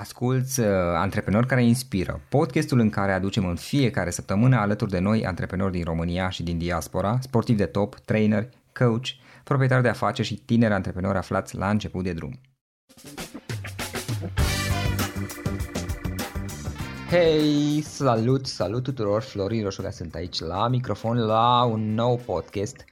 Asculți 0.00 0.60
uh, 0.60 0.66
Antreprenori 0.94 1.46
care 1.46 1.64
inspiră, 1.64 2.20
podcastul 2.28 2.78
în 2.78 2.90
care 2.90 3.12
aducem 3.12 3.46
în 3.46 3.56
fiecare 3.56 4.10
săptămână 4.10 4.56
alături 4.56 4.90
de 4.90 4.98
noi 4.98 5.26
antreprenori 5.26 5.72
din 5.72 5.84
România 5.84 6.28
și 6.28 6.42
din 6.42 6.58
diaspora, 6.58 7.18
sportivi 7.20 7.58
de 7.58 7.66
top, 7.66 7.94
trainer, 7.94 8.48
coach, 8.72 9.06
proprietari 9.44 9.82
de 9.82 9.88
afaceri 9.88 10.28
și 10.28 10.34
tineri 10.34 10.72
antreprenori 10.72 11.18
aflați 11.18 11.56
la 11.56 11.70
început 11.70 12.04
de 12.04 12.12
drum. 12.12 12.40
Hei, 17.10 17.80
salut, 17.80 18.46
salut 18.46 18.82
tuturor, 18.82 19.22
Florin 19.22 19.62
Roșoga 19.62 19.90
sunt 19.90 20.14
aici 20.14 20.40
la 20.40 20.68
microfon 20.68 21.18
la 21.18 21.64
un 21.64 21.94
nou 21.94 22.16
podcast 22.16 22.84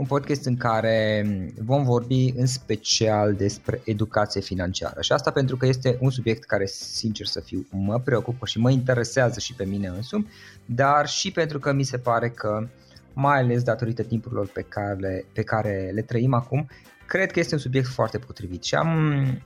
un 0.00 0.06
podcast 0.06 0.44
în 0.44 0.56
care 0.56 1.26
vom 1.58 1.84
vorbi 1.84 2.32
în 2.36 2.46
special 2.46 3.34
despre 3.34 3.80
educație 3.84 4.40
financiară. 4.40 5.00
Și 5.00 5.12
asta 5.12 5.30
pentru 5.30 5.56
că 5.56 5.66
este 5.66 5.96
un 6.00 6.10
subiect 6.10 6.44
care, 6.44 6.66
sincer 6.66 7.26
să 7.26 7.40
fiu, 7.40 7.66
mă 7.70 8.00
preocupă 8.00 8.46
și 8.46 8.58
mă 8.58 8.70
interesează 8.70 9.40
și 9.40 9.54
pe 9.54 9.64
mine 9.64 9.86
însumi, 9.86 10.30
dar 10.64 11.08
și 11.08 11.30
pentru 11.32 11.58
că 11.58 11.72
mi 11.72 11.82
se 11.82 11.98
pare 11.98 12.28
că, 12.28 12.68
mai 13.12 13.38
ales 13.38 13.62
datorită 13.62 14.02
timpurilor 14.02 14.46
pe 14.46 14.62
care, 14.68 15.24
pe 15.32 15.42
care 15.42 15.90
le 15.94 16.02
trăim 16.02 16.34
acum, 16.34 16.68
cred 17.06 17.30
că 17.30 17.38
este 17.38 17.54
un 17.54 17.60
subiect 17.60 17.88
foarte 17.88 18.18
potrivit. 18.18 18.62
Și 18.62 18.74
am, 18.74 18.88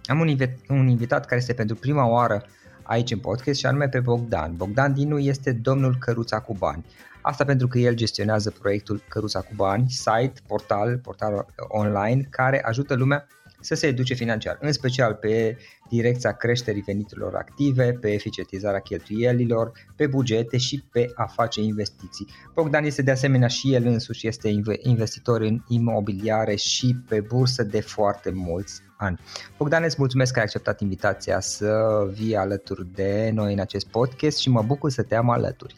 am 0.06 0.20
un, 0.20 0.28
invit, 0.28 0.50
un 0.68 0.88
invitat 0.88 1.26
care 1.26 1.40
este 1.40 1.52
pentru 1.52 1.76
prima 1.76 2.06
oară 2.06 2.44
aici 2.82 3.10
în 3.10 3.18
podcast 3.18 3.58
și 3.58 3.66
anume 3.66 3.88
pe 3.88 4.00
Bogdan. 4.00 4.56
Bogdan 4.56 4.92
Dinu 4.92 5.18
este 5.18 5.52
domnul 5.52 5.96
Căruța 5.98 6.40
cu 6.40 6.54
bani. 6.58 6.84
Asta 7.26 7.44
pentru 7.44 7.68
că 7.68 7.78
el 7.78 7.94
gestionează 7.94 8.50
proiectul 8.50 9.02
Căruța 9.08 9.40
cu 9.40 9.52
bani, 9.54 9.86
site, 9.88 10.32
portal, 10.46 10.98
portal 10.98 11.46
online 11.68 12.26
care 12.30 12.64
ajută 12.64 12.94
lumea 12.94 13.26
să 13.60 13.74
se 13.74 13.86
educe 13.86 14.14
financiar, 14.14 14.58
în 14.60 14.72
special 14.72 15.14
pe 15.14 15.56
direcția 15.90 16.32
creșterii 16.32 16.82
veniturilor 16.82 17.34
active, 17.34 17.92
pe 18.00 18.12
eficientizarea 18.12 18.80
cheltuielilor, 18.80 19.72
pe 19.96 20.06
bugete 20.06 20.56
și 20.56 20.84
pe 20.92 21.10
a 21.14 21.26
face 21.26 21.60
investiții. 21.60 22.26
Bogdan 22.54 22.84
este 22.84 23.02
de 23.02 23.10
asemenea 23.10 23.48
și 23.48 23.74
el 23.74 23.86
însuși 23.86 24.26
este 24.26 24.48
investitor 24.82 25.40
în 25.40 25.62
imobiliare 25.68 26.54
și 26.54 26.96
pe 27.08 27.20
bursă 27.20 27.62
de 27.62 27.80
foarte 27.80 28.30
mulți 28.30 28.80
ani. 28.96 29.20
Bogdan, 29.58 29.82
îți 29.82 29.96
mulțumesc 29.98 30.32
că 30.32 30.38
ai 30.38 30.44
acceptat 30.44 30.80
invitația 30.80 31.40
să 31.40 31.72
vii 32.12 32.36
alături 32.36 32.86
de 32.94 33.30
noi 33.34 33.52
în 33.52 33.60
acest 33.60 33.86
podcast 33.86 34.38
și 34.38 34.48
mă 34.48 34.62
bucur 34.62 34.90
să 34.90 35.02
te 35.02 35.14
am 35.14 35.30
alături. 35.30 35.74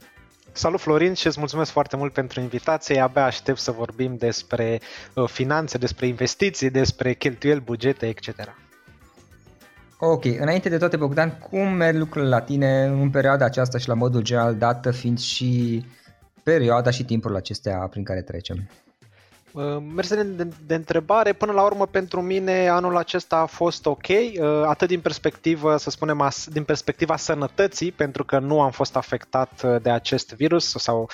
Salut 0.56 0.80
Florin 0.80 1.14
și 1.14 1.26
îți 1.26 1.38
mulțumesc 1.38 1.70
foarte 1.70 1.96
mult 1.96 2.12
pentru 2.12 2.40
invitație. 2.40 3.00
Abia 3.00 3.24
aștept 3.24 3.58
să 3.58 3.70
vorbim 3.70 4.16
despre 4.16 4.80
uh, 5.14 5.28
finanțe, 5.28 5.78
despre 5.78 6.06
investiții, 6.06 6.70
despre 6.70 7.12
cheltuieli, 7.12 7.60
bugete, 7.60 8.06
etc. 8.06 8.54
Ok, 9.98 10.24
înainte 10.24 10.68
de 10.68 10.78
toate, 10.78 10.96
Bogdan, 10.96 11.38
cum 11.50 11.68
merg 11.68 11.96
lucrurile 11.96 12.30
la 12.30 12.40
tine 12.40 12.84
în 12.84 13.10
perioada 13.10 13.44
aceasta 13.44 13.78
și 13.78 13.88
la 13.88 13.94
modul 13.94 14.22
general, 14.22 14.54
dată 14.54 14.90
fiind 14.90 15.18
și 15.18 15.84
perioada 16.42 16.90
și 16.90 17.04
timpul 17.04 17.36
acestea 17.36 17.78
prin 17.78 18.04
care 18.04 18.22
trecem? 18.22 18.68
Uh, 19.56 19.82
Mergem 19.94 20.36
de, 20.36 20.48
de 20.66 20.74
întrebare, 20.74 21.32
până 21.32 21.52
la 21.52 21.62
urmă 21.62 21.86
pentru 21.86 22.22
mine 22.22 22.68
anul 22.68 22.96
acesta 22.96 23.36
a 23.36 23.46
fost 23.46 23.86
ok, 23.86 24.08
uh, 24.08 24.62
atât 24.66 24.88
din 24.88 25.00
perspectivă, 25.00 25.76
să 25.76 25.90
spunem, 25.90 26.30
din 26.46 26.64
perspectiva 26.64 27.16
sănătății, 27.16 27.92
pentru 27.92 28.24
că 28.24 28.38
nu 28.38 28.60
am 28.60 28.70
fost 28.70 28.96
afectat 28.96 29.62
uh, 29.64 29.76
de 29.82 29.90
acest 29.90 30.34
virus 30.34 30.70
sau 30.70 31.10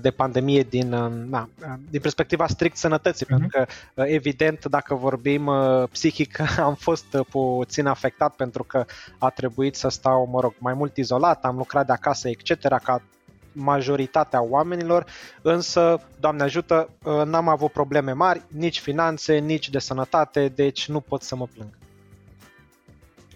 de 0.00 0.10
pandemie 0.10 0.62
din, 0.62 0.88
na, 1.28 1.48
din 1.90 2.00
perspectiva 2.00 2.46
strict 2.46 2.76
sănătății, 2.76 3.26
uh-huh. 3.26 3.28
pentru 3.28 3.48
că 3.48 3.66
evident 3.94 4.64
dacă 4.64 4.94
vorbim 4.94 5.50
psihic 5.90 6.38
am 6.58 6.74
fost 6.74 7.16
puțin 7.30 7.86
afectat 7.86 8.34
pentru 8.36 8.62
că 8.62 8.84
a 9.18 9.30
trebuit 9.30 9.76
să 9.76 9.88
stau, 9.88 10.28
mă 10.32 10.40
rog, 10.40 10.54
mai 10.58 10.74
mult 10.74 10.96
izolat, 10.96 11.44
am 11.44 11.56
lucrat 11.56 11.86
de 11.86 11.92
acasă, 11.92 12.28
etc., 12.28 12.68
ca 12.82 13.02
majoritatea 13.56 14.42
oamenilor, 14.42 15.06
însă, 15.42 16.00
Doamne 16.20 16.42
ajută, 16.42 16.88
ă, 17.04 17.24
n-am 17.24 17.48
avut 17.48 17.72
probleme 17.72 18.12
mari, 18.12 18.42
nici 18.48 18.80
finanțe, 18.80 19.38
nici 19.38 19.70
de 19.70 19.78
sănătate, 19.78 20.52
deci 20.54 20.88
nu 20.88 21.00
pot 21.00 21.22
să 21.22 21.36
mă 21.36 21.46
plâng. 21.54 21.68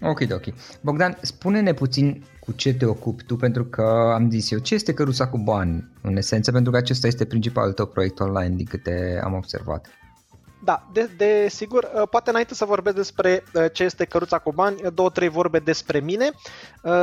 Ok, 0.01 0.21
ok. 0.31 0.53
Bogdan, 0.81 1.17
spune-ne 1.21 1.73
puțin 1.73 2.23
cu 2.39 2.51
ce 2.51 2.73
te 2.73 2.85
ocupi 2.85 3.23
tu, 3.23 3.35
pentru 3.35 3.65
că 3.65 4.11
am 4.13 4.29
zis 4.29 4.51
eu, 4.51 4.59
ce 4.59 4.73
este 4.73 4.93
căruța 4.93 5.27
cu 5.27 5.37
bani, 5.37 5.89
în 6.01 6.17
esență, 6.17 6.51
pentru 6.51 6.71
că 6.71 6.77
acesta 6.77 7.07
este 7.07 7.25
principalul 7.25 7.73
tău 7.73 7.85
proiect 7.85 8.19
online, 8.19 8.55
din 8.55 8.65
câte 8.65 9.21
am 9.23 9.33
observat. 9.33 9.87
Da, 10.63 10.83
de, 10.91 11.09
de 11.17 11.47
sigur, 11.49 11.91
uh, 11.95 12.07
poate 12.09 12.29
înainte 12.29 12.53
să 12.53 12.65
vorbesc 12.65 12.95
despre 12.95 13.43
uh, 13.53 13.65
ce 13.73 13.83
este 13.83 14.05
căruța 14.05 14.37
cu 14.37 14.51
bani, 14.51 14.81
uh, 14.83 14.93
două, 14.93 15.09
trei 15.09 15.29
vorbe 15.29 15.59
despre 15.59 15.99
mine. 15.99 16.31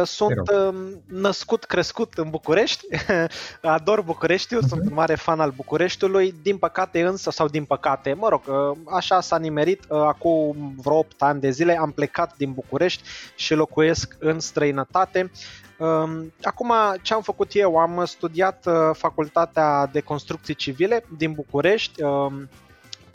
Sunt 0.05 0.51
um, 0.51 1.03
născut, 1.07 1.65
crescut 1.65 2.13
în 2.15 2.31
București, 2.31 2.87
ador 3.63 4.03
Bucureștiul, 4.03 4.63
uh-huh. 4.65 4.69
sunt 4.69 4.81
un 4.81 4.95
mare 4.95 5.15
fan 5.15 5.41
al 5.41 5.51
Bucureștiului, 5.51 6.35
din 6.43 6.57
păcate 6.57 7.03
însă, 7.03 7.31
sau 7.31 7.49
din 7.49 7.65
păcate, 7.65 8.13
mă 8.13 8.29
rog, 8.29 8.43
așa 8.87 9.21
s-a 9.21 9.39
nimerit, 9.39 9.91
acum 9.91 10.75
vreo 10.77 10.97
8 10.97 11.23
ani 11.23 11.41
de 11.41 11.51
zile 11.51 11.79
am 11.79 11.91
plecat 11.91 12.37
din 12.37 12.53
București 12.53 13.03
și 13.35 13.55
locuiesc 13.55 14.17
în 14.19 14.41
străinătate. 14.41 15.31
Um, 15.79 16.33
acum, 16.43 16.73
ce 17.03 17.15
am 17.15 17.23
făcut 17.23 17.51
eu? 17.53 17.77
Am 17.77 18.05
studiat 18.05 18.67
facultatea 18.93 19.87
de 19.87 20.01
construcții 20.01 20.55
civile 20.55 21.05
din 21.17 21.33
București, 21.33 22.03
um, 22.03 22.49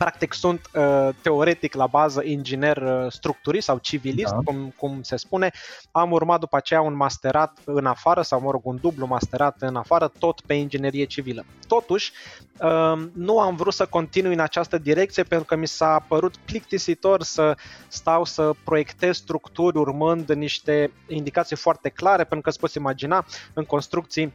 practic 0.03 0.33
sunt 0.33 0.69
uh, 0.73 1.09
teoretic 1.21 1.73
la 1.73 1.87
bază 1.87 2.23
inginer 2.23 2.77
uh, 2.77 3.11
structurist 3.11 3.65
sau 3.65 3.77
civilist, 3.77 4.31
da. 4.31 4.39
cum, 4.43 4.73
cum 4.77 5.01
se 5.01 5.15
spune. 5.15 5.51
Am 5.91 6.11
urmat 6.11 6.39
după 6.39 6.55
aceea 6.55 6.81
un 6.81 6.95
masterat 6.95 7.57
în 7.65 7.85
afară 7.85 8.21
sau, 8.21 8.41
mă 8.41 8.51
rog, 8.51 8.65
un 8.65 8.77
dublu 8.81 9.05
masterat 9.05 9.55
în 9.59 9.75
afară, 9.75 10.11
tot 10.19 10.41
pe 10.41 10.53
inginerie 10.53 11.05
civilă. 11.05 11.45
Totuși, 11.67 12.11
uh, 12.59 13.03
nu 13.13 13.39
am 13.39 13.55
vrut 13.55 13.73
să 13.73 13.85
continui 13.85 14.33
în 14.33 14.39
această 14.39 14.77
direcție 14.77 15.23
pentru 15.23 15.45
că 15.45 15.55
mi 15.55 15.67
s-a 15.67 16.05
părut 16.07 16.35
plictisitor 16.37 17.23
să 17.23 17.57
stau 17.87 18.25
să 18.25 18.51
proiectez 18.63 19.15
structuri 19.15 19.77
urmând 19.77 20.31
niște 20.31 20.91
indicații 21.07 21.55
foarte 21.55 21.89
clare, 21.89 22.23
pentru 22.23 22.41
că 22.41 22.49
îți 22.49 22.59
poți 22.59 22.77
imagina 22.77 23.25
în 23.53 23.63
construcții 23.63 24.33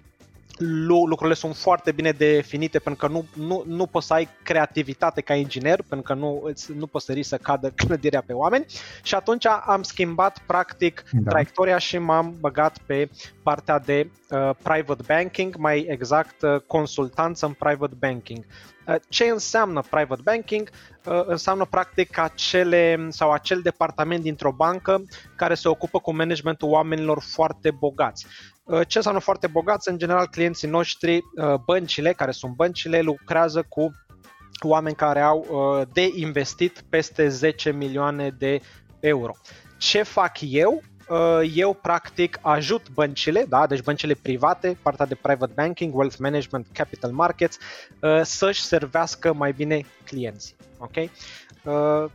lucrurile 0.59 1.35
sunt 1.35 1.57
foarte 1.57 1.93
bine 1.93 2.11
definite 2.11 2.79
pentru 2.79 3.07
că 3.07 3.13
nu, 3.13 3.27
nu, 3.47 3.65
nu 3.67 3.87
poți 3.87 4.07
să 4.07 4.13
ai 4.13 4.29
creativitate 4.43 5.21
ca 5.21 5.35
inginer, 5.35 5.83
pentru 5.89 6.15
că 6.15 6.19
nu, 6.19 6.41
îți, 6.45 6.73
nu 6.73 6.87
poți 6.87 7.05
să 7.05 7.19
să 7.23 7.37
cadă 7.37 7.71
clădirea 7.87 8.23
pe 8.27 8.33
oameni 8.33 8.67
și 9.03 9.15
atunci 9.15 9.47
am 9.47 9.83
schimbat 9.83 10.39
practic 10.47 11.05
da. 11.13 11.31
traiectoria 11.31 11.79
și 11.79 11.99
m-am 11.99 12.37
băgat 12.41 12.79
pe 12.87 13.11
partea 13.43 13.79
de 13.79 14.11
uh, 14.31 14.51
private 14.63 15.03
banking, 15.07 15.57
mai 15.57 15.87
exact 15.89 16.43
uh, 16.43 16.61
consultanță 16.67 17.47
în 17.47 17.53
private 17.53 17.95
banking. 17.99 18.45
Uh, 18.87 18.95
ce 19.09 19.25
înseamnă 19.25 19.83
private 19.91 20.21
banking? 20.25 20.71
Uh, 21.05 21.23
înseamnă 21.27 21.65
practic 21.65 22.19
acele 22.19 23.07
sau 23.09 23.33
acel 23.33 23.61
departament 23.61 24.23
dintr-o 24.23 24.53
bancă 24.53 25.03
care 25.37 25.55
se 25.55 25.69
ocupă 25.69 25.99
cu 25.99 26.15
managementul 26.15 26.69
oamenilor 26.69 27.23
foarte 27.23 27.71
bogați. 27.71 28.27
Uh, 28.69 28.81
ce 28.87 28.97
înseamnă 28.97 29.21
foarte 29.21 29.47
bogați? 29.47 29.89
În 29.89 29.99
general, 29.99 30.27
clienții 30.27 30.69
noștri, 30.69 31.17
uh, 31.17 31.55
băncile, 31.65 32.13
care 32.13 32.31
sunt 32.31 32.55
băncile, 32.55 33.01
lucrează 33.01 33.67
cu 33.69 33.91
oameni 34.61 34.95
care 34.95 35.21
au 35.21 35.47
uh, 35.51 35.87
de 35.93 36.11
investit 36.15 36.85
peste 36.89 37.29
10 37.29 37.71
milioane 37.71 38.35
de 38.39 38.61
euro. 39.01 39.33
Ce 39.79 40.03
fac 40.03 40.37
eu? 40.41 40.83
Eu 41.55 41.75
practic 41.75 42.39
ajut 42.43 42.91
băncile, 42.91 43.45
da, 43.49 43.67
deci 43.67 43.83
băncile 43.83 44.15
private, 44.23 44.79
partea 44.83 45.07
de 45.07 45.15
private 45.15 45.53
banking, 45.55 45.95
wealth 45.95 46.17
management, 46.19 46.67
capital 46.73 47.11
markets, 47.11 47.59
să-și 48.23 48.63
servească 48.63 49.33
mai 49.33 49.53
bine 49.53 49.85
clienții. 50.05 50.57
Okay? 50.79 51.11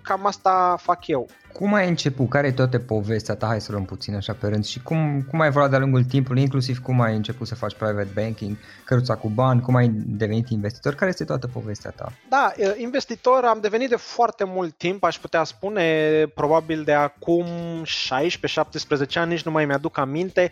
Cam 0.02 0.26
asta 0.26 0.76
fac 0.82 1.08
eu. 1.08 1.28
Cum 1.54 1.74
ai 1.74 1.88
început? 1.88 2.30
Care 2.30 2.48
e 2.48 2.52
toate 2.52 2.80
povestea 2.80 3.36
ta? 3.36 3.48
Hai 3.48 3.62
să 3.62 3.72
luăm 3.72 3.86
puțin 3.86 4.16
așa 4.16 4.34
pe 4.34 4.48
rând. 4.48 4.66
Și 4.66 4.82
cum, 4.82 5.26
cum 5.30 5.40
ai 5.40 5.48
evoluat 5.48 5.70
de-a 5.70 5.80
lungul 5.80 6.04
timpului, 6.04 6.42
inclusiv 6.42 6.80
cum 6.80 7.02
ai 7.02 7.16
început 7.16 7.48
să 7.48 7.56
faci 7.56 7.76
private 7.76 8.12
banking, 8.14 8.58
căruța 8.86 9.16
cu 9.16 9.30
bani, 9.30 9.62
cum 9.62 9.76
ai 9.76 9.92
devenit 9.94 10.50
investitor? 10.50 10.96
Care 10.96 11.10
este 11.10 11.24
toată 11.24 11.48
povestea 11.48 11.92
ta? 11.96 12.12
Da, 12.30 12.52
investitor 12.76 13.44
am 13.44 13.60
devenit 13.62 13.90
de 13.90 13.96
foarte 13.96 14.44
mult 14.44 14.78
timp, 14.78 15.04
aș 15.04 15.18
putea 15.18 15.44
spune, 15.44 16.26
probabil 16.36 16.84
de 16.84 16.94
acum 16.94 17.46
16-17 17.84 19.14
ani, 19.14 19.32
nici 19.32 19.44
nu 19.44 19.52
mai 19.52 19.66
mi-aduc 19.66 19.98
aminte, 19.98 20.50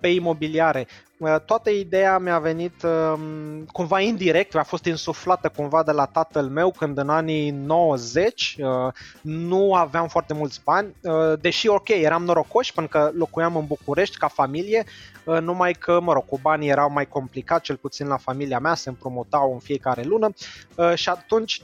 pe 0.00 0.08
imobiliare. 0.08 0.86
Toată 1.44 1.70
ideea 1.70 2.18
mi-a 2.18 2.38
venit 2.38 2.82
um, 2.82 3.64
cumva 3.72 4.00
indirect, 4.00 4.56
a 4.56 4.62
fost 4.62 4.84
insuflată 4.84 5.52
cumva 5.56 5.82
de 5.82 5.92
la 5.92 6.04
tatăl 6.04 6.46
meu 6.48 6.70
când 6.70 6.98
în 6.98 7.08
anii 7.08 7.50
90 7.50 8.56
uh, 8.58 8.92
nu 9.20 9.74
aveam 9.74 10.08
foarte 10.08 10.34
mulți 10.38 10.60
bani, 10.64 10.94
uh, 11.02 11.40
deși 11.40 11.68
ok, 11.68 11.88
eram 11.88 12.24
norocoși 12.24 12.72
pentru 12.72 12.98
că 12.98 13.10
locuiam 13.14 13.56
în 13.56 13.66
București 13.66 14.16
ca 14.16 14.28
familie, 14.28 14.84
uh, 15.24 15.40
numai 15.40 15.72
că, 15.72 16.00
mă 16.00 16.12
rog, 16.12 16.24
cu 16.24 16.38
banii 16.42 16.68
erau 16.68 16.90
mai 16.90 17.08
complicat, 17.08 17.60
cel 17.60 17.76
puțin 17.76 18.06
la 18.06 18.16
familia 18.16 18.58
mea, 18.58 18.74
se 18.74 18.88
împrumutau 18.88 19.52
în 19.52 19.58
fiecare 19.58 20.02
lună 20.02 20.32
și 20.94 21.08
atunci 21.08 21.62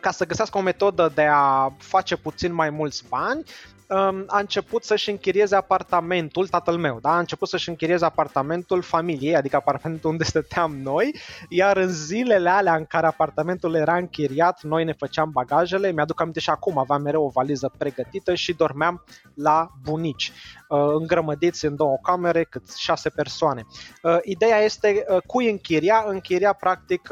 ca 0.00 0.10
să 0.10 0.26
găsească 0.26 0.58
o 0.58 0.60
metodă 0.60 1.12
de 1.14 1.26
a 1.30 1.72
face 1.78 2.16
puțin 2.16 2.54
mai 2.54 2.70
mulți 2.70 3.04
bani, 3.08 3.44
um, 3.92 4.24
a 4.26 4.38
început 4.38 4.84
să-și 4.84 5.10
închirieze 5.10 5.56
apartamentul, 5.56 6.48
tatăl 6.48 6.76
meu, 6.76 6.98
da? 7.00 7.14
a 7.14 7.18
început 7.18 7.48
să-și 7.48 7.68
închirieze 7.68 8.04
apartamentul 8.04 8.82
familiei, 8.82 9.36
adică 9.36 9.56
apartamentul 9.56 10.10
unde 10.10 10.24
stăteam 10.24 10.76
noi, 10.76 11.14
iar 11.48 11.76
în 11.76 11.88
zilele 11.88 12.48
alea 12.48 12.74
în 12.76 12.84
care 12.84 13.06
apartamentul 13.06 13.74
era 13.74 13.96
închiriat, 13.96 14.62
noi 14.62 14.84
ne 14.84 14.92
făceam 14.92 15.30
bagajele, 15.30 15.92
mi-aduc 15.92 16.20
aminte 16.20 16.40
și 16.40 16.50
acum, 16.50 16.78
aveam 16.78 17.02
mereu 17.02 17.24
o 17.24 17.28
valiză 17.28 17.72
pregătită 17.78 18.34
și 18.34 18.52
dormeam 18.52 19.04
la 19.34 19.70
bunici. 19.82 20.32
Uh, 20.72 20.94
îngrămădiți 20.98 21.64
în 21.64 21.76
două 21.76 21.98
camere, 22.02 22.44
cât 22.44 22.74
șase 22.74 23.08
persoane. 23.08 23.66
Uh, 24.02 24.16
ideea 24.22 24.58
este 24.58 25.04
uh, 25.08 25.22
cui 25.26 25.50
închiria? 25.50 26.04
Închiria 26.06 26.52
practic 26.52 27.08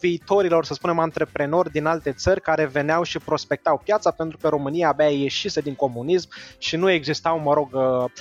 viitorilor, 0.00 0.64
să 0.64 0.74
spunem, 0.74 0.98
antreprenori 0.98 1.70
din 1.70 1.86
alte 1.86 2.12
țări 2.12 2.40
care 2.40 2.66
veneau 2.66 3.02
și 3.02 3.18
prospectau 3.18 3.80
piața 3.84 4.10
pentru 4.10 4.38
că 4.38 4.48
România 4.48 4.88
abia 4.88 5.08
ieșise 5.08 5.60
din 5.60 5.74
comunism 5.74 6.28
și 6.58 6.76
nu 6.76 6.90
existau, 6.90 7.38
mă 7.38 7.54
rog, 7.54 7.68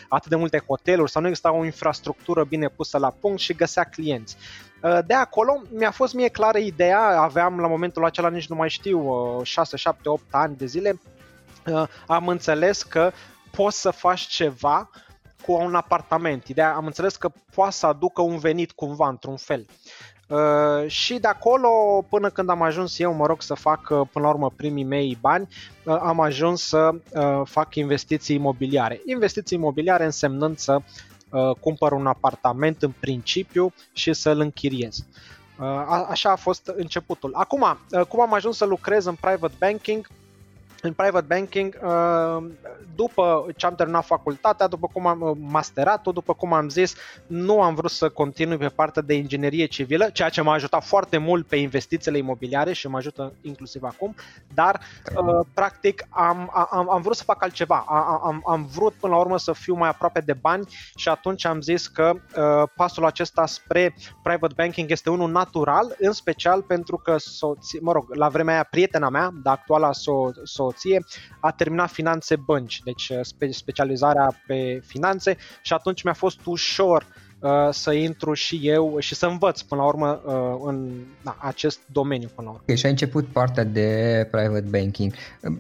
atât 0.09 0.29
de 0.29 0.35
multe 0.35 0.63
hoteluri 0.67 1.11
sau 1.11 1.21
nu 1.21 1.27
exista 1.27 1.53
o 1.53 1.65
infrastructură 1.65 2.43
bine 2.43 2.67
pusă 2.67 2.97
la 2.97 3.13
punct 3.19 3.39
și 3.39 3.53
găsea 3.53 3.83
clienți. 3.83 4.37
De 5.05 5.13
acolo 5.13 5.61
mi-a 5.71 5.91
fost 5.91 6.13
mie 6.13 6.27
clară 6.27 6.57
ideea, 6.57 7.21
aveam 7.21 7.59
la 7.59 7.67
momentul 7.67 8.05
acela 8.05 8.29
nici 8.29 8.47
nu 8.47 8.55
mai 8.55 8.69
știu, 8.69 9.11
6, 9.43 9.77
7, 9.77 10.09
8 10.09 10.23
ani 10.31 10.55
de 10.57 10.65
zile, 10.65 10.99
am 12.07 12.27
înțeles 12.27 12.83
că 12.83 13.11
poți 13.57 13.81
să 13.81 13.91
faci 13.91 14.21
ceva 14.21 14.89
cu 15.45 15.51
un 15.51 15.75
apartament. 15.75 16.47
Ideea, 16.47 16.73
am 16.73 16.85
înțeles 16.85 17.15
că 17.15 17.31
poate 17.55 17.73
să 17.73 17.85
aducă 17.85 18.21
un 18.21 18.37
venit 18.37 18.71
cumva, 18.71 19.09
într-un 19.09 19.37
fel. 19.37 19.65
Uh, 20.27 20.87
și 20.87 21.19
de 21.19 21.27
acolo, 21.27 21.69
până 22.09 22.29
când 22.29 22.49
am 22.49 22.61
ajuns 22.61 22.99
eu, 22.99 23.13
mă 23.13 23.25
rog, 23.25 23.41
să 23.41 23.53
fac 23.53 23.89
uh, 23.89 24.07
până 24.11 24.25
la 24.25 24.31
urmă 24.31 24.51
primii 24.55 24.83
mei 24.83 25.17
bani, 25.21 25.47
uh, 25.85 25.97
am 26.01 26.19
ajuns 26.19 26.67
să 26.67 26.89
uh, 27.13 27.41
fac 27.43 27.75
investiții 27.75 28.35
imobiliare. 28.35 29.01
Investiții 29.05 29.57
imobiliare 29.57 30.05
însemnând 30.05 30.57
să 30.57 30.79
uh, 31.29 31.55
cumpăr 31.59 31.91
un 31.91 32.07
apartament 32.07 32.81
în 32.81 32.93
principiu 32.99 33.73
și 33.91 34.13
să-l 34.13 34.39
închiriez. 34.39 34.97
Uh, 35.59 35.65
a, 35.65 36.05
așa 36.09 36.31
a 36.31 36.35
fost 36.35 36.71
începutul. 36.75 37.31
Acum, 37.33 37.61
uh, 37.91 38.01
cum 38.01 38.21
am 38.21 38.33
ajuns 38.33 38.57
să 38.57 38.65
lucrez 38.65 39.05
în 39.05 39.15
private 39.15 39.55
banking? 39.59 40.07
În 40.83 40.93
private 40.93 41.25
banking, 41.27 41.77
uh, 41.83 42.43
după 42.95 43.45
ce 43.55 43.65
am 43.65 43.75
terminat 43.75 44.05
facultatea, 44.05 44.67
după 44.67 44.89
cum 44.93 45.07
am 45.07 45.21
uh, 45.21 45.37
masterat-o, 45.39 46.11
după 46.11 46.33
cum 46.33 46.53
am 46.53 46.69
zis, 46.69 46.95
nu 47.27 47.61
am 47.61 47.75
vrut 47.75 47.91
să 47.91 48.09
continui 48.09 48.57
pe 48.57 48.67
partea 48.67 49.01
de 49.01 49.13
inginerie 49.13 49.65
civilă, 49.65 50.09
ceea 50.09 50.29
ce 50.29 50.41
m-a 50.41 50.53
ajutat 50.53 50.83
foarte 50.83 51.17
mult 51.17 51.47
pe 51.47 51.55
investițiile 51.55 52.17
imobiliare 52.17 52.73
și 52.73 52.87
mă 52.87 52.97
ajută 52.97 53.33
inclusiv 53.41 53.83
acum, 53.83 54.15
dar 54.53 54.79
uh, 55.15 55.45
practic 55.53 56.05
am, 56.09 56.51
am, 56.69 56.89
am 56.89 57.01
vrut 57.01 57.15
să 57.15 57.23
fac 57.23 57.43
altceva, 57.43 57.85
am, 58.23 58.41
am 58.47 58.65
vrut 58.73 58.93
până 58.93 59.13
la 59.13 59.19
urmă 59.19 59.37
să 59.37 59.53
fiu 59.53 59.75
mai 59.75 59.89
aproape 59.89 60.19
de 60.19 60.33
bani 60.33 60.67
și 60.95 61.09
atunci 61.09 61.45
am 61.45 61.61
zis 61.61 61.87
că 61.87 62.13
pasul 62.75 63.05
acesta 63.05 63.45
spre 63.45 63.95
private 64.23 64.53
banking 64.57 64.91
este 64.91 65.09
unul 65.09 65.31
natural, 65.31 65.95
în 65.99 66.11
special 66.11 66.61
pentru 66.61 66.97
că 66.97 67.17
soție, 67.17 67.79
mă 67.81 67.91
rog, 67.91 68.15
la 68.15 68.29
vremea 68.29 68.53
aia 68.53 68.67
prietena 68.69 69.09
mea, 69.09 69.29
de 69.43 69.49
actuala 69.49 69.89
so- 69.89 70.43
so 70.43 70.71
soție, 70.73 71.05
a 71.39 71.51
terminat 71.51 71.89
finanțe 71.89 72.35
bănci, 72.35 72.81
deci 72.83 73.09
uh, 73.09 73.19
spe- 73.21 73.51
specializarea 73.51 74.41
pe 74.47 74.81
finanțe 74.85 75.37
și 75.61 75.73
atunci 75.73 76.03
mi-a 76.03 76.13
fost 76.13 76.39
ușor 76.45 77.05
uh, 77.39 77.49
să 77.71 77.91
intru 77.93 78.33
și 78.33 78.59
eu 78.63 78.95
și 78.99 79.15
să 79.15 79.25
învăț 79.25 79.61
până 79.61 79.81
la 79.81 79.87
urmă 79.87 80.21
uh, 80.25 80.69
în 80.69 80.91
na, 81.21 81.37
acest 81.39 81.79
domeniu 81.91 82.27
până 82.35 82.47
la 82.47 82.49
urmă. 82.49 82.61
Okay, 82.63 82.77
și 82.77 82.85
ai 82.85 82.91
început 82.91 83.27
partea 83.27 83.63
de 83.63 84.27
private 84.31 84.67
banking. 84.69 85.13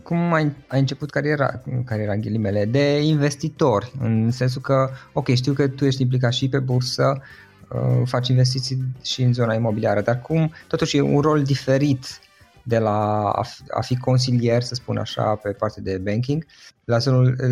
Cum 0.03 0.33
ai, 0.33 0.51
ai 0.67 0.79
început 0.79 1.09
cariera, 1.09 1.61
cariera 1.85 2.13
în 2.13 2.21
ghilimele, 2.21 2.65
de 2.65 3.01
investitor, 3.01 3.91
în 3.99 4.31
sensul 4.31 4.61
că, 4.61 4.89
ok, 5.13 5.33
știu 5.33 5.53
că 5.53 5.67
tu 5.67 5.85
ești 5.85 6.01
implicat 6.01 6.33
și 6.33 6.49
pe 6.49 6.59
bursă, 6.59 7.21
uh, 7.69 8.01
faci 8.05 8.27
investiții 8.27 8.77
și 9.03 9.21
în 9.21 9.33
zona 9.33 9.53
imobiliară, 9.53 10.01
dar 10.01 10.21
cum, 10.21 10.53
totuși 10.67 10.97
e 10.97 11.01
un 11.01 11.21
rol 11.21 11.43
diferit 11.43 12.19
de 12.63 12.77
la 12.77 13.29
a 13.29 13.43
fi, 13.43 13.63
a 13.69 13.81
fi 13.81 13.97
consilier, 13.97 14.61
să 14.61 14.73
spun 14.73 14.97
așa, 14.97 15.35
pe 15.35 15.49
partea 15.49 15.83
de 15.83 15.97
banking, 15.97 16.45
la, 16.85 16.97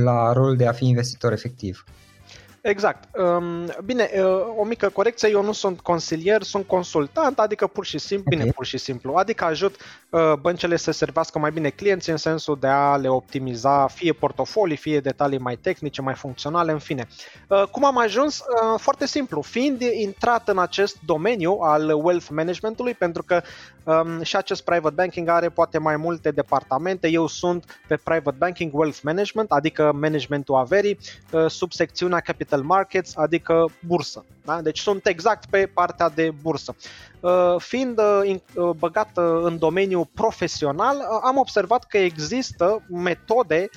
la 0.03 0.33
rolul 0.33 0.55
de 0.55 0.67
a 0.67 0.71
fi 0.71 0.85
investitor 0.85 1.31
efectiv. 1.31 1.85
Exact. 2.61 3.09
Bine, 3.85 4.09
o 4.57 4.63
mică 4.63 4.89
corecție, 4.89 5.29
eu 5.29 5.43
nu 5.43 5.51
sunt 5.51 5.79
consilier, 5.79 6.41
sunt 6.41 6.67
consultant, 6.67 7.39
adică 7.39 7.67
pur 7.67 7.85
și 7.85 7.97
simplu, 7.97 8.25
okay. 8.27 8.39
bine, 8.39 8.51
pur 8.51 8.65
și 8.65 8.77
simplu, 8.77 9.13
adică 9.13 9.45
ajut 9.45 9.75
băncile 10.41 10.75
să 10.75 10.91
servească 10.91 11.39
mai 11.39 11.51
bine 11.51 11.69
clienții 11.69 12.11
în 12.11 12.17
sensul 12.17 12.57
de 12.59 12.67
a 12.67 12.95
le 12.95 13.07
optimiza 13.07 13.87
fie 13.87 14.13
portofolii, 14.13 14.77
fie 14.77 14.99
detalii 14.99 15.37
mai 15.37 15.55
tehnice, 15.55 16.01
mai 16.01 16.13
funcționale, 16.13 16.71
în 16.71 16.79
fine. 16.79 17.07
Cum 17.71 17.85
am 17.85 17.97
ajuns? 17.97 18.43
Foarte 18.77 19.05
simplu, 19.05 19.41
fiind 19.41 19.81
intrat 19.81 20.47
în 20.47 20.59
acest 20.59 20.97
domeniu 21.05 21.57
al 21.61 21.89
wealth 22.03 22.27
managementului, 22.29 22.93
pentru 22.93 23.23
că 23.23 23.41
și 24.21 24.35
acest 24.35 24.63
private 24.63 24.93
banking 24.95 25.27
are 25.27 25.49
poate 25.49 25.77
mai 25.77 25.97
multe 25.97 26.31
departamente, 26.31 27.07
eu 27.07 27.27
sunt 27.27 27.81
pe 27.87 27.95
private 27.95 28.35
banking 28.39 28.73
wealth 28.73 28.99
management, 29.03 29.51
adică 29.51 29.91
managementul 29.93 30.55
averii, 30.55 30.97
sub 31.47 31.71
secțiunea 31.71 32.19
capital 32.19 32.50
capital 32.51 32.77
markets, 32.77 33.17
adică 33.17 33.65
bursă. 33.85 34.25
Da? 34.45 34.61
Deci 34.61 34.79
sunt 34.79 35.05
exact 35.05 35.45
pe 35.49 35.69
partea 35.73 36.09
de 36.09 36.33
bursă. 36.41 36.75
Uh, 37.19 37.55
fiind 37.57 37.99
uh, 37.99 38.35
uh, 38.55 38.69
băgat 38.77 39.09
în 39.43 39.57
domeniul 39.57 40.07
profesional, 40.13 41.01
am 41.23 41.37
observat 41.37 41.83
că 41.83 41.97
există 41.97 42.83
metode 42.89 43.69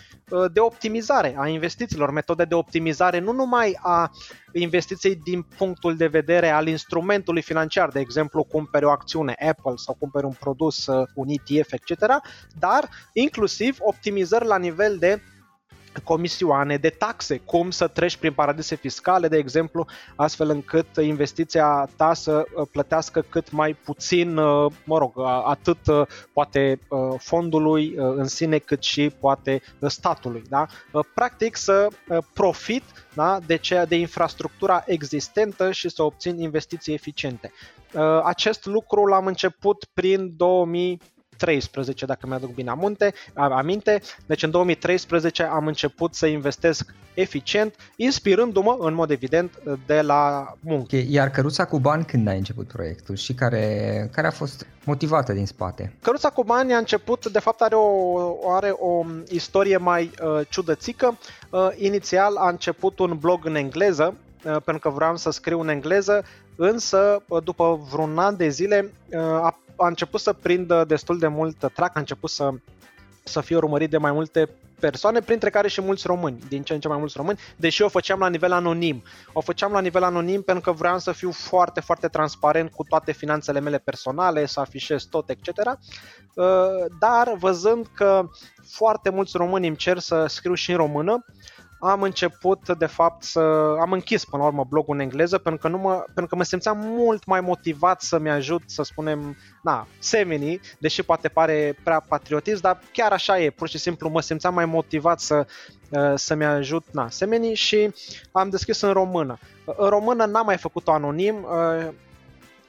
de 0.53 0.61
optimizare 0.61 1.35
a 1.39 1.49
investițiilor, 1.49 2.11
metode 2.11 2.45
de 2.45 2.55
optimizare 2.55 3.19
nu 3.19 3.33
numai 3.33 3.79
a 3.83 4.11
investiției 4.53 5.17
din 5.17 5.43
punctul 5.57 5.97
de 5.97 6.07
vedere 6.07 6.51
al 6.51 6.67
instrumentului 6.67 7.43
financiar, 7.43 7.89
de 7.89 8.01
exemplu, 8.01 8.45
cumperi 8.45 8.85
o 8.85 8.91
acțiune 8.91 9.37
Apple 9.49 9.73
sau 9.77 9.97
cumperi 9.99 10.25
un 10.25 10.35
produs, 10.41 10.87
un 11.15 11.27
ETF, 11.29 11.73
etc., 11.73 11.99
dar 12.59 12.89
inclusiv 13.13 13.77
optimizări 13.81 14.47
la 14.47 14.59
nivel 14.59 14.97
de 14.99 15.21
comisioane 16.03 16.77
de 16.77 16.89
taxe, 16.89 17.37
cum 17.45 17.71
să 17.71 17.87
treci 17.87 18.17
prin 18.17 18.33
paradise 18.33 18.75
fiscale, 18.75 19.29
de 19.29 19.37
exemplu, 19.37 19.87
astfel 20.17 20.51
încât 20.51 20.87
investiția 20.97 21.89
ta 21.97 22.15
să 22.15 22.45
uh, 22.55 22.67
plătească 22.73 23.25
cât 23.29 23.51
mai 23.51 23.73
puțin, 23.73 24.37
uh, 24.37 24.73
mă 24.85 24.99
rog, 24.99 25.13
atât 25.45 25.87
uh, 25.87 26.07
poate 26.33 26.79
fondului 27.19 27.95
în 27.97 28.27
sine, 28.27 28.59
cât 28.59 28.83
și 28.83 29.13
poate 29.21 29.63
statului. 29.81 30.43
Da? 30.49 30.67
Practic 31.15 31.57
să 31.57 31.89
profit 32.35 32.83
da, 33.15 33.39
de, 33.47 33.57
ceea, 33.57 33.85
de 33.85 33.97
infrastructura 33.97 34.83
existentă 34.87 35.73
și 35.73 35.89
să 35.89 36.03
obțin 36.03 36.39
investiții 36.39 36.95
eficiente. 36.95 37.53
Acest 38.25 38.67
lucru 38.67 39.07
l-am 39.07 39.27
început 39.27 39.85
prin 39.93 40.37
2000 40.37 41.01
2013, 41.39 42.07
dacă 42.07 42.27
mi-aduc 42.27 42.55
bine 42.55 42.71
amunte, 42.71 43.15
aminte. 43.35 44.01
Deci 44.27 44.43
în 44.43 44.51
2013 44.51 45.43
am 45.43 45.67
început 45.67 46.15
să 46.15 46.27
investesc 46.27 46.95
eficient, 47.15 47.75
inspirându-mă, 47.97 48.77
în 48.81 48.95
mod 48.95 49.11
evident, 49.11 49.59
de 49.87 50.01
la 50.01 50.53
muncă. 50.61 50.97
Iar 50.97 51.31
căruța 51.31 51.65
cu 51.65 51.79
bani 51.79 52.05
când 52.05 52.29
ai 52.29 52.37
început 52.37 52.67
proiectul 52.67 53.17
și 53.17 53.35
care, 53.35 54.09
care 54.13 54.27
a 54.27 54.31
fost 54.31 54.67
motivată 54.85 55.33
din 55.33 55.47
spate? 55.47 55.95
Căruța 56.03 56.31
cu 56.31 56.45
bani 56.45 56.75
a 56.75 56.79
început, 56.79 57.31
de 57.31 57.39
fapt 57.39 57.61
are 57.61 57.75
o, 57.75 58.53
are 58.55 58.71
o 58.71 59.05
istorie 59.29 59.77
mai 59.77 60.11
uh, 60.23 60.47
ciudățică. 60.49 61.19
Uh, 61.51 61.69
inițial 61.77 62.37
a 62.37 62.49
început 62.49 62.99
un 62.99 63.17
blog 63.21 63.47
în 63.47 63.55
engleză, 63.55 64.15
uh, 64.45 64.57
pentru 64.65 64.79
că 64.79 64.89
vreau 64.89 65.17
să 65.17 65.31
scriu 65.31 65.61
în 65.61 65.69
engleză, 65.69 66.25
însă 66.57 67.23
uh, 67.29 67.43
după 67.43 67.81
vreun 67.91 68.19
an 68.19 68.37
de 68.37 68.49
zile 68.49 68.93
uh, 69.11 69.21
a 69.21 69.59
a 69.77 69.87
început 69.87 70.21
să 70.21 70.33
prindă 70.33 70.85
destul 70.85 71.19
de 71.19 71.27
mult 71.27 71.73
trac, 71.75 71.97
a 71.97 72.01
început 72.01 72.31
să 72.31 72.51
să 73.25 73.41
fie 73.41 73.57
urmărit 73.57 73.91
de 73.91 73.99
mai 73.99 74.13
multe 74.13 74.49
persoane, 74.81 75.21
printre 75.21 75.51
care 75.51 75.69
și 75.69 75.81
mulți 75.81 76.07
români, 76.07 76.39
din 76.49 76.63
ce 76.63 76.75
în 76.75 76.81
ce 76.81 76.89
mai 76.89 76.99
mulți 76.99 77.17
români, 77.17 77.39
deși 77.57 77.83
o 77.83 77.89
făceam 77.89 78.19
la 78.19 78.29
nivel 78.29 78.53
anonim. 78.53 79.03
O 79.33 79.41
făceam 79.41 79.73
la 79.73 79.81
nivel 79.81 80.03
anonim 80.03 80.43
pentru 80.43 80.71
că 80.71 80.77
vreau 80.77 80.99
să 80.99 81.13
fiu 81.13 81.31
foarte, 81.31 81.81
foarte 81.81 82.09
transparent 82.09 82.71
cu 82.71 82.85
toate 82.85 83.13
finanțele 83.13 83.61
mele 83.61 83.79
personale, 83.79 84.47
să 84.47 84.61
afișez 84.61 85.03
tot, 85.03 85.29
etc. 85.29 85.49
Uh, 85.49 86.45
dar 86.99 87.35
văzând 87.39 87.87
că 87.95 88.29
foarte 88.71 89.11
mulți 89.11 89.37
români 89.37 89.67
îmi 89.67 89.77
cer 89.77 89.99
să 89.99 90.27
scriu 90.29 90.55
și 90.55 90.71
în 90.71 90.77
română, 90.77 91.25
am 91.91 92.03
început, 92.03 92.77
de 92.79 92.87
fapt, 92.87 93.23
să 93.23 93.41
am 93.81 93.93
închis 93.93 94.25
până 94.25 94.43
la 94.43 94.49
urmă 94.49 94.65
blogul 94.69 94.95
în 94.95 95.01
engleză 95.01 95.39
pentru 95.39 95.61
că, 95.61 95.69
nu 95.69 95.79
mă, 95.79 96.05
pentru 96.05 96.27
că 96.27 96.37
mă 96.37 96.43
simțeam 96.43 96.79
mult 96.79 97.25
mai 97.25 97.41
motivat 97.41 98.03
să-mi 98.03 98.31
ajut, 98.31 98.63
să 98.67 98.83
spunem, 98.83 99.37
na, 99.63 99.87
semenii, 99.99 100.61
deși 100.79 101.03
poate 101.03 101.29
pare 101.29 101.79
prea 101.85 102.01
patriotist, 102.09 102.61
dar 102.61 102.81
chiar 102.93 103.13
așa 103.13 103.41
e, 103.41 103.51
pur 103.51 103.69
și 103.69 103.79
simplu 103.79 104.09
mă 104.09 104.21
simțeam 104.21 104.55
mai 104.55 104.65
motivat 104.65 105.21
să, 105.21 105.47
uh, 105.91 106.13
să-mi 106.15 106.45
ajut, 106.45 106.85
na, 106.91 107.09
semenii 107.11 107.55
și 107.55 107.95
am 108.33 108.49
deschis 108.49 108.81
în 108.81 108.93
română. 108.93 109.39
În 109.65 109.89
română 109.89 110.25
n-am 110.25 110.47
mai 110.47 110.57
făcut-o 110.57 110.93
anonim, 110.93 111.37
uh, 111.43 111.93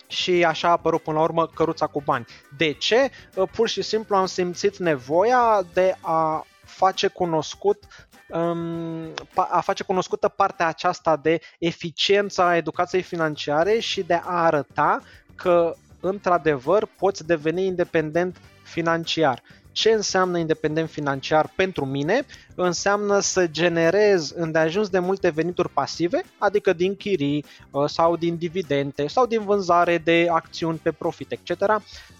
și 0.07 0.43
așa 0.43 0.67
a 0.67 0.71
apărut 0.71 1.01
până 1.01 1.17
la 1.17 1.23
urmă 1.23 1.47
căruța 1.47 1.85
cu 1.85 2.01
bani. 2.05 2.25
De 2.57 2.73
ce? 2.73 3.09
Uh, 3.35 3.49
pur 3.55 3.69
și 3.69 3.81
simplu 3.81 4.15
am 4.15 4.25
simțit 4.25 4.77
nevoia 4.77 5.65
de 5.73 5.95
a 6.01 6.45
face 6.65 7.07
cunoscut 7.07 7.83
a 9.33 9.61
face 9.61 9.83
cunoscută 9.83 10.27
partea 10.27 10.67
aceasta 10.67 11.15
de 11.15 11.39
eficiența 11.59 12.55
educației 12.55 13.01
financiare 13.01 13.79
și 13.79 14.03
de 14.03 14.13
a 14.13 14.43
arăta 14.43 15.01
că 15.35 15.75
într-adevăr 15.99 16.85
poți 16.97 17.25
deveni 17.25 17.65
independent 17.65 18.37
financiar. 18.63 19.41
Ce 19.75 19.89
înseamnă 19.89 20.37
independent 20.37 20.89
financiar 20.89 21.53
pentru 21.55 21.85
mine? 21.85 22.25
Înseamnă 22.55 23.19
să 23.19 23.47
generez 23.47 24.31
îndeajuns 24.35 24.89
de 24.89 24.99
multe 24.99 25.29
venituri 25.29 25.69
pasive, 25.69 26.23
adică 26.37 26.73
din 26.73 26.95
chirii 26.95 27.45
uh, 27.71 27.89
sau 27.89 28.15
din 28.15 28.35
dividende 28.35 29.07
sau 29.07 29.25
din 29.25 29.41
vânzare 29.41 29.97
de 29.97 30.27
acțiuni 30.29 30.79
pe 30.83 30.91
profit, 30.91 31.31
etc. 31.31 31.61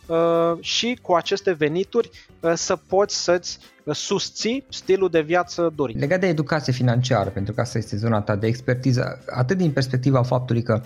Uh, 0.06 0.18
și 0.60 1.00
cu 1.02 1.14
aceste 1.14 1.52
venituri 1.52 2.10
uh, 2.40 2.54
să 2.56 2.76
poți 2.76 3.24
să-ți 3.24 3.60
susții 3.92 4.66
stilul 4.70 5.10
de 5.10 5.22
viață 5.22 5.74
dorit. 5.76 6.00
Legat 6.00 6.20
de 6.20 6.28
educație 6.28 6.74
financiară, 6.74 7.30
pentru 7.30 7.54
că 7.54 7.62
asta 7.62 7.78
este 7.78 7.98
zona 7.98 8.22
ta 8.22 8.36
de 8.36 8.48
expertiză, 8.48 9.24
atât 9.36 9.58
din 9.58 9.72
perspectiva 9.72 10.24
faptului 10.24 10.64
că 10.64 10.82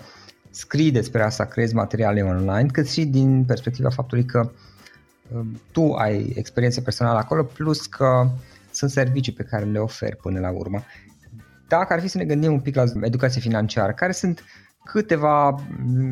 scrii 0.50 0.90
despre 0.90 1.22
asta, 1.22 1.44
creezi 1.44 1.74
materiale 1.74 2.22
online, 2.22 2.68
cât 2.72 2.88
și 2.88 3.04
din 3.04 3.44
perspectiva 3.44 3.90
faptului 3.90 4.24
că 4.24 4.38
um, 4.38 4.50
tu 5.72 5.92
ai 5.92 6.32
experiență 6.34 6.80
personală 6.80 7.18
acolo, 7.18 7.42
plus 7.42 7.86
că 7.86 8.30
sunt 8.70 8.90
servicii 8.90 9.32
pe 9.32 9.42
care 9.42 9.64
le 9.64 9.78
oferi 9.78 10.16
până 10.16 10.40
la 10.40 10.50
urmă. 10.50 10.82
Dacă 11.68 11.92
ar 11.92 12.00
fi 12.00 12.08
să 12.08 12.18
ne 12.18 12.24
gândim 12.24 12.52
un 12.52 12.60
pic 12.60 12.74
la 12.74 12.84
educație 13.02 13.40
financiară, 13.40 13.92
care 13.92 14.12
sunt 14.12 14.44
câteva 14.84 15.54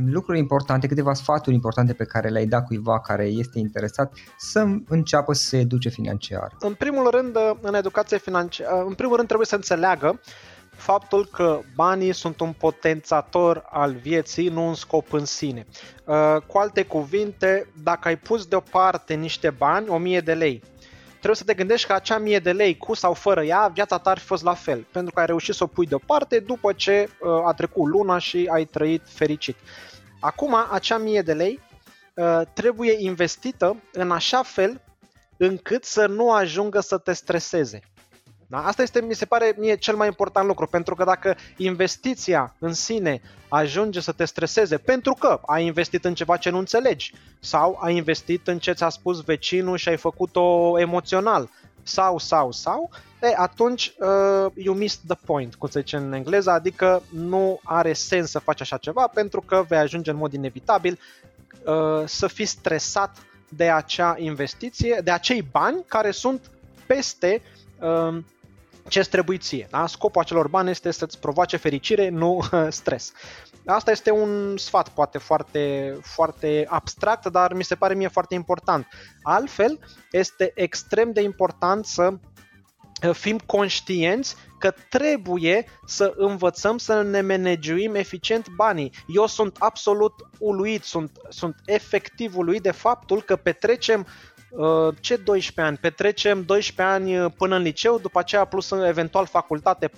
lucruri 0.07 0.39
importante, 0.39 0.87
câteva 0.87 1.15
sfaturi 1.15 1.55
importante 1.55 1.93
pe 1.93 2.05
care 2.05 2.29
le-ai 2.29 2.47
dat 2.47 2.65
cuiva 2.65 3.01
care 3.01 3.25
este 3.25 3.59
interesat 3.59 4.13
să 4.39 4.67
înceapă 4.89 5.33
să 5.33 5.45
se 5.45 5.59
educe 5.59 5.89
financiar? 5.89 6.57
În 6.61 6.75
primul 6.75 7.11
rând, 7.11 7.37
în 7.61 7.75
educație 7.75 8.19
financiară, 8.19 8.85
în 8.87 8.95
primul 8.95 9.15
rând 9.15 9.27
trebuie 9.27 9.47
să 9.47 9.55
înțeleagă 9.55 10.21
faptul 10.79 11.27
că 11.27 11.61
banii 11.75 12.13
sunt 12.13 12.41
un 12.41 12.53
potențator 12.53 13.65
al 13.71 13.95
vieții, 13.95 14.49
nu 14.49 14.67
un 14.67 14.75
scop 14.75 15.13
în 15.13 15.25
sine. 15.25 15.67
Uh, 16.05 16.37
cu 16.47 16.59
alte 16.59 16.83
cuvinte, 16.83 17.73
dacă 17.83 18.09
ai 18.09 18.17
pus 18.17 18.47
deoparte 18.47 19.15
niște 19.15 19.51
bani, 19.51 19.89
1000 19.89 20.21
de 20.21 20.35
lei, 20.35 20.63
trebuie 21.09 21.35
să 21.35 21.45
te 21.45 21.55
gândești 21.55 21.87
că 21.87 21.93
acea 21.93 22.19
mie 22.19 22.39
de 22.39 22.53
lei, 22.53 22.77
cu 22.77 22.95
sau 22.95 23.15
fără 23.15 23.43
ea, 23.43 23.71
viața 23.75 23.99
ta 23.99 24.11
ar 24.11 24.19
fi 24.19 24.25
fost 24.25 24.43
la 24.43 24.55
fel, 24.55 24.87
pentru 24.93 25.13
că 25.13 25.21
ai 25.21 25.27
reușit 25.27 25.55
să 25.55 25.65
o 25.65 25.67
pui 25.67 25.87
deoparte 25.87 26.39
după 26.39 26.73
ce 26.73 27.09
uh, 27.21 27.31
a 27.45 27.53
trecut 27.53 27.87
luna 27.87 28.19
și 28.19 28.49
ai 28.53 28.65
trăit 28.65 29.03
fericit. 29.05 29.57
Acum, 30.21 30.57
acea 30.71 30.99
mie 30.99 31.23
de 31.23 31.33
lei 31.33 31.61
uh, 32.15 32.41
trebuie 32.53 32.97
investită 32.99 33.77
în 33.93 34.11
așa 34.11 34.43
fel 34.43 34.81
încât 35.37 35.85
să 35.85 36.07
nu 36.07 36.33
ajungă 36.33 36.81
să 36.81 36.99
te 36.99 37.13
streseze. 37.13 37.81
Da? 38.51 38.67
Asta 38.67 38.83
este, 38.83 39.01
mi 39.01 39.15
se 39.15 39.25
pare 39.25 39.55
mie, 39.59 39.77
cel 39.77 39.97
mai 39.97 40.07
important 40.07 40.47
lucru, 40.47 40.67
pentru 40.67 40.95
că 40.95 41.05
dacă 41.05 41.37
investiția 41.57 42.55
în 42.59 42.73
sine 42.73 43.21
ajunge 43.49 44.01
să 44.01 44.13
te 44.13 44.25
streseze 44.25 44.79
pentru 44.79 45.17
că 45.19 45.41
ai 45.47 45.65
investit 45.65 46.05
în 46.05 46.15
ceva 46.15 46.37
ce 46.37 46.51
nu 46.51 46.59
înțelegi 46.59 47.15
sau 47.41 47.79
ai 47.83 47.97
investit 47.97 48.49
în 48.49 48.59
ce 48.59 48.73
ți-a 48.73 48.89
spus 48.89 49.21
vecinul 49.21 49.77
și 49.77 49.89
ai 49.89 49.97
făcut-o 49.97 50.79
emoțional 50.79 51.51
sau, 51.83 52.19
sau, 52.19 52.53
sau, 52.53 52.91
e, 53.23 53.35
atunci 53.37 53.93
uh, 53.99 54.53
you 54.55 54.75
missed 54.75 55.01
the 55.07 55.17
point, 55.25 55.55
cum 55.55 55.69
se 55.69 55.81
zice 55.81 55.97
în 55.97 56.13
engleză, 56.13 56.51
adică 56.51 57.03
nu 57.13 57.61
are 57.63 57.93
sens 57.93 58.31
să 58.31 58.39
faci 58.39 58.61
așa 58.61 58.77
ceva 58.77 59.07
pentru 59.07 59.41
că 59.41 59.65
vei 59.69 59.79
ajunge 59.79 60.11
în 60.11 60.17
mod 60.17 60.33
inevitabil 60.33 60.99
uh, 61.65 62.03
să 62.05 62.27
fii 62.27 62.45
stresat 62.45 63.17
de 63.49 63.71
acea 63.71 64.15
investiție, 64.19 65.01
de 65.05 65.11
acei 65.11 65.43
bani 65.43 65.85
care 65.87 66.11
sunt 66.11 66.51
peste 66.87 67.43
uh, 67.81 68.19
ce 68.89 69.01
trebuie 69.01 69.39
ție. 69.39 69.67
Da? 69.71 69.87
Scopul 69.87 70.21
acelor 70.21 70.49
bani 70.49 70.71
este 70.71 70.91
să-ți 70.91 71.19
provoace 71.19 71.57
fericire, 71.57 72.09
nu 72.09 72.41
stres. 72.69 73.13
Asta 73.67 73.91
este 73.91 74.11
un 74.11 74.57
sfat 74.57 74.89
poate 74.89 75.19
foarte, 75.19 75.95
foarte 76.03 76.67
abstract, 76.69 77.27
dar 77.27 77.53
mi 77.53 77.65
se 77.65 77.75
pare 77.75 77.95
mie 77.95 78.09
foarte 78.09 78.35
important. 78.35 78.87
Altfel, 79.23 79.79
este 80.11 80.53
extrem 80.55 81.13
de 81.13 81.21
important 81.21 81.87
să 81.87 82.13
uh, 82.13 83.15
fim 83.15 83.39
conștienți 83.39 84.37
că 84.59 84.75
trebuie 84.89 85.67
să 85.87 86.13
învățăm 86.17 86.79
să 86.79 87.03
ne 87.03 87.21
managuim 87.21 87.95
eficient 87.95 88.49
banii. 88.49 88.93
Eu 89.07 89.27
sunt 89.27 89.57
absolut 89.59 90.15
uluit, 90.39 90.83
sunt, 90.83 91.11
sunt 91.29 91.57
efectiv 91.65 92.37
uluit 92.37 92.63
de 92.63 92.71
faptul 92.71 93.23
că 93.23 93.37
petrecem 93.37 94.01
Uh, 94.01 94.38
ce 95.01 95.17
12 95.17 95.61
ani? 95.61 95.77
Petrecem 95.77 96.43
12 96.43 96.95
ani 96.95 97.19
uh, 97.19 97.33
până 97.37 97.57
în 97.57 97.63
liceu, 97.63 97.99
după 97.99 98.19
aceea 98.19 98.45
plus 98.45 98.71
uh, 98.71 98.87
eventual 98.89 99.27
facultate 99.27 99.89
4-6 99.89 99.93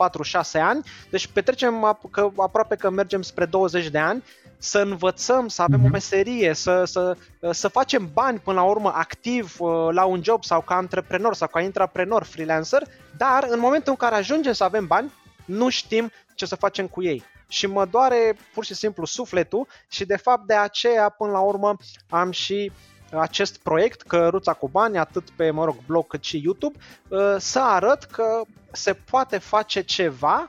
ani, 0.53 0.83
deci 1.11 1.27
petrecem 1.27 1.99
că, 2.11 2.31
aproape 2.37 2.77
că 2.77 2.91
mergem 2.91 3.23
spre 3.23 3.45
20 3.45 3.89
de 3.89 3.99
ani 3.99 4.25
să 4.59 4.79
învățăm, 4.79 5.49
să 5.49 5.63
avem 5.63 5.79
mm-hmm. 5.79 5.83
o 5.83 5.85
mhm. 5.85 5.93
meserie, 5.93 6.55
să, 6.55 6.85
să, 6.85 7.17
să 7.51 7.69
facem 7.69 8.11
bani 8.13 8.39
până 8.39 8.61
la 8.61 8.67
urmă 8.67 8.93
activ 8.95 9.57
la 9.91 10.05
un 10.05 10.23
job 10.23 10.45
sau 10.45 10.61
ca 10.61 10.75
antreprenor 10.75 11.35
sau 11.35 11.49
ca 11.49 11.61
intraprenor, 11.61 12.25
freelancer, 12.25 12.83
dar 13.17 13.47
în 13.49 13.59
momentul 13.59 13.93
în 13.93 13.97
care 13.97 14.15
ajungem 14.15 14.53
să 14.53 14.65
avem 14.65 14.87
bani, 14.87 15.13
nu 15.45 15.69
știm 15.69 16.11
ce 16.35 16.47
să 16.47 16.57
facem 16.57 16.87
cu 16.87 17.03
ei 17.03 17.25
și 17.49 17.67
mă 17.67 17.85
doare 17.85 18.37
pur 18.55 18.65
și 18.65 18.75
simplu 18.75 19.05
sufletul 19.05 19.67
și 19.89 20.05
de 20.05 20.17
fapt 20.17 20.47
de 20.47 20.55
aceea 20.55 21.09
până 21.09 21.31
la 21.31 21.41
urmă 21.41 21.77
am 22.09 22.31
și 22.31 22.73
acest 23.13 23.59
proiect, 23.59 24.03
Căruța 24.03 24.53
cu 24.53 24.69
bani, 24.69 24.99
atât 24.99 25.31
pe, 25.31 25.51
mă 25.51 25.65
rog, 25.65 25.75
blog 25.87 26.07
cât 26.07 26.25
și 26.25 26.41
YouTube, 26.45 26.79
uh, 27.09 27.37
să 27.39 27.61
arăt 27.63 28.05
că 28.05 28.43
se 28.73 28.93
poate 29.11 29.39
face 29.39 29.81
ceva 29.81 30.49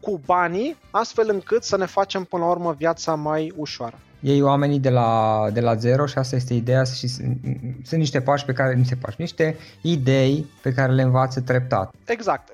cu 0.00 0.20
banii, 0.24 0.76
astfel 0.90 1.28
încât 1.28 1.64
să 1.64 1.76
ne 1.76 1.86
facem 1.86 2.24
până 2.24 2.44
la 2.44 2.50
urmă 2.50 2.72
viața 2.72 3.14
mai 3.14 3.52
ușoară 3.56 3.98
iei 4.20 4.42
oamenii 4.42 4.78
de 4.78 4.90
la, 4.90 5.42
de 5.52 5.60
la 5.60 5.74
zero 5.74 6.06
și 6.06 6.18
asta 6.18 6.36
este 6.36 6.54
ideea 6.54 6.84
și 6.84 7.08
sunt, 7.08 7.38
sunt 7.84 8.00
niște 8.00 8.20
pași 8.20 8.44
pe 8.44 8.52
care, 8.52 8.74
niște 8.74 8.96
pași, 9.00 9.16
niște 9.18 9.56
idei 9.80 10.46
pe 10.62 10.72
care 10.72 10.92
le 10.92 11.02
învață 11.02 11.40
treptat. 11.40 11.94
Exact. 12.06 12.48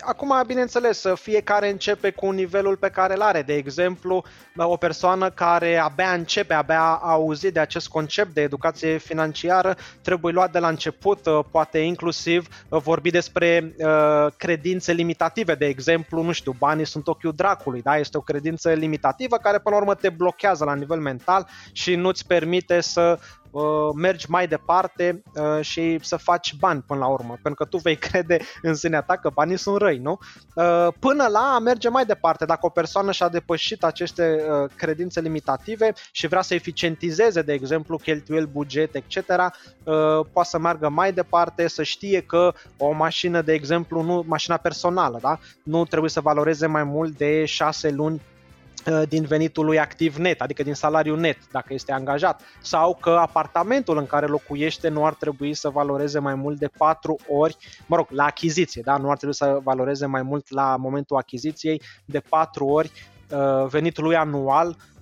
Acum, 0.00 0.32
bineînțeles, 0.46 1.04
fiecare 1.14 1.70
începe 1.70 2.10
cu 2.10 2.30
nivelul 2.30 2.76
pe 2.76 2.88
care 2.88 3.14
îl 3.14 3.20
are. 3.20 3.42
De 3.42 3.54
exemplu, 3.54 4.24
o 4.56 4.76
persoană 4.76 5.30
care 5.30 5.76
abia 5.76 6.12
începe, 6.12 6.54
abia 6.54 6.80
a 6.80 7.10
auzit 7.10 7.52
de 7.52 7.60
acest 7.60 7.88
concept 7.88 8.34
de 8.34 8.40
educație 8.40 8.96
financiară, 8.98 9.76
trebuie 10.02 10.32
luat 10.32 10.52
de 10.52 10.58
la 10.58 10.68
început, 10.68 11.26
uh, 11.26 11.44
poate 11.50 11.78
inclusiv 11.78 12.48
uh, 12.68 12.80
vorbi 12.82 13.10
despre 13.10 13.74
uh, 13.78 14.26
credințe 14.36 14.92
limitative. 14.92 15.54
De 15.54 15.66
exemplu, 15.66 16.22
nu 16.22 16.32
știu, 16.32 16.54
banii 16.58 16.86
sunt 16.86 17.08
ochiul 17.08 17.32
dracului, 17.36 17.82
da? 17.82 17.96
Este 17.96 18.16
o 18.16 18.20
credință 18.20 18.72
limitativă 18.72 19.36
care 19.36 19.58
până 19.58 19.74
la 19.74 19.80
urmă 19.80 19.94
te 19.94 20.08
blochează 20.08 20.64
la 20.64 20.74
nivel 20.74 20.99
mental 21.00 21.46
și 21.72 21.94
nu-ți 21.94 22.26
permite 22.26 22.80
să 22.80 23.18
uh, 23.50 23.88
mergi 23.94 24.30
mai 24.30 24.48
departe 24.48 25.22
uh, 25.34 25.64
și 25.64 25.98
să 26.02 26.16
faci 26.16 26.54
bani 26.54 26.84
până 26.86 27.00
la 27.00 27.06
urmă, 27.06 27.38
pentru 27.42 27.54
că 27.54 27.64
tu 27.64 27.76
vei 27.76 27.96
crede 28.08 28.38
în 28.62 28.74
sinea 28.74 29.00
ta 29.00 29.16
că 29.16 29.30
banii 29.34 29.56
sunt 29.56 29.76
răi, 29.76 29.98
nu? 29.98 30.18
Uh, 30.54 30.88
până 30.98 31.26
la 31.26 31.52
a 31.54 31.58
merge 31.58 31.88
mai 31.88 32.04
departe, 32.04 32.44
dacă 32.44 32.66
o 32.66 32.68
persoană 32.68 33.12
și-a 33.12 33.28
depășit 33.28 33.84
aceste 33.84 34.44
uh, 34.50 34.70
credințe 34.76 35.20
limitative 35.20 35.92
și 36.12 36.26
vrea 36.26 36.42
să 36.42 36.54
eficientizeze, 36.54 37.42
de 37.42 37.52
exemplu, 37.52 37.96
cheltuieli, 37.96 38.46
buget, 38.46 38.94
etc., 38.94 39.16
uh, 39.16 39.44
poate 40.32 40.48
să 40.48 40.58
meargă 40.58 40.88
mai 40.88 41.12
departe, 41.12 41.68
să 41.68 41.82
știe 41.82 42.20
că 42.20 42.52
o 42.76 42.92
mașină, 42.92 43.42
de 43.42 43.52
exemplu, 43.52 44.02
nu 44.02 44.24
mașina 44.26 44.56
personală, 44.56 45.18
da? 45.22 45.38
nu 45.62 45.84
trebuie 45.84 46.10
să 46.10 46.20
valoreze 46.20 46.66
mai 46.66 46.84
mult 46.84 47.16
de 47.16 47.44
6 47.44 47.90
luni 47.90 48.20
Uh, 48.20 48.29
din 49.08 49.24
venitul 49.24 49.64
lui 49.64 49.78
activ 49.78 50.16
net, 50.16 50.40
adică 50.40 50.62
din 50.62 50.74
salariul 50.74 51.18
net, 51.18 51.36
dacă 51.52 51.74
este 51.74 51.92
angajat, 51.92 52.40
sau 52.62 52.98
că 53.00 53.10
apartamentul 53.10 53.98
în 53.98 54.06
care 54.06 54.26
locuiește 54.26 54.88
nu 54.88 55.04
ar 55.04 55.14
trebui 55.14 55.54
să 55.54 55.68
valoreze 55.68 56.18
mai 56.18 56.34
mult 56.34 56.58
de 56.58 56.68
4 56.78 57.18
ori, 57.28 57.56
mă 57.86 57.96
rog, 57.96 58.06
la 58.10 58.24
achiziție, 58.24 58.82
da? 58.84 58.96
nu 58.96 59.10
ar 59.10 59.16
trebui 59.16 59.34
să 59.34 59.58
valoreze 59.62 60.06
mai 60.06 60.22
mult 60.22 60.50
la 60.50 60.76
momentul 60.76 61.16
achiziției 61.16 61.82
de 62.04 62.20
4 62.28 62.66
ori 62.66 62.90
uh, 63.30 63.66
venitul 63.66 64.04
lui 64.04 64.16
anual 64.16 64.68
Uh, 64.68 64.99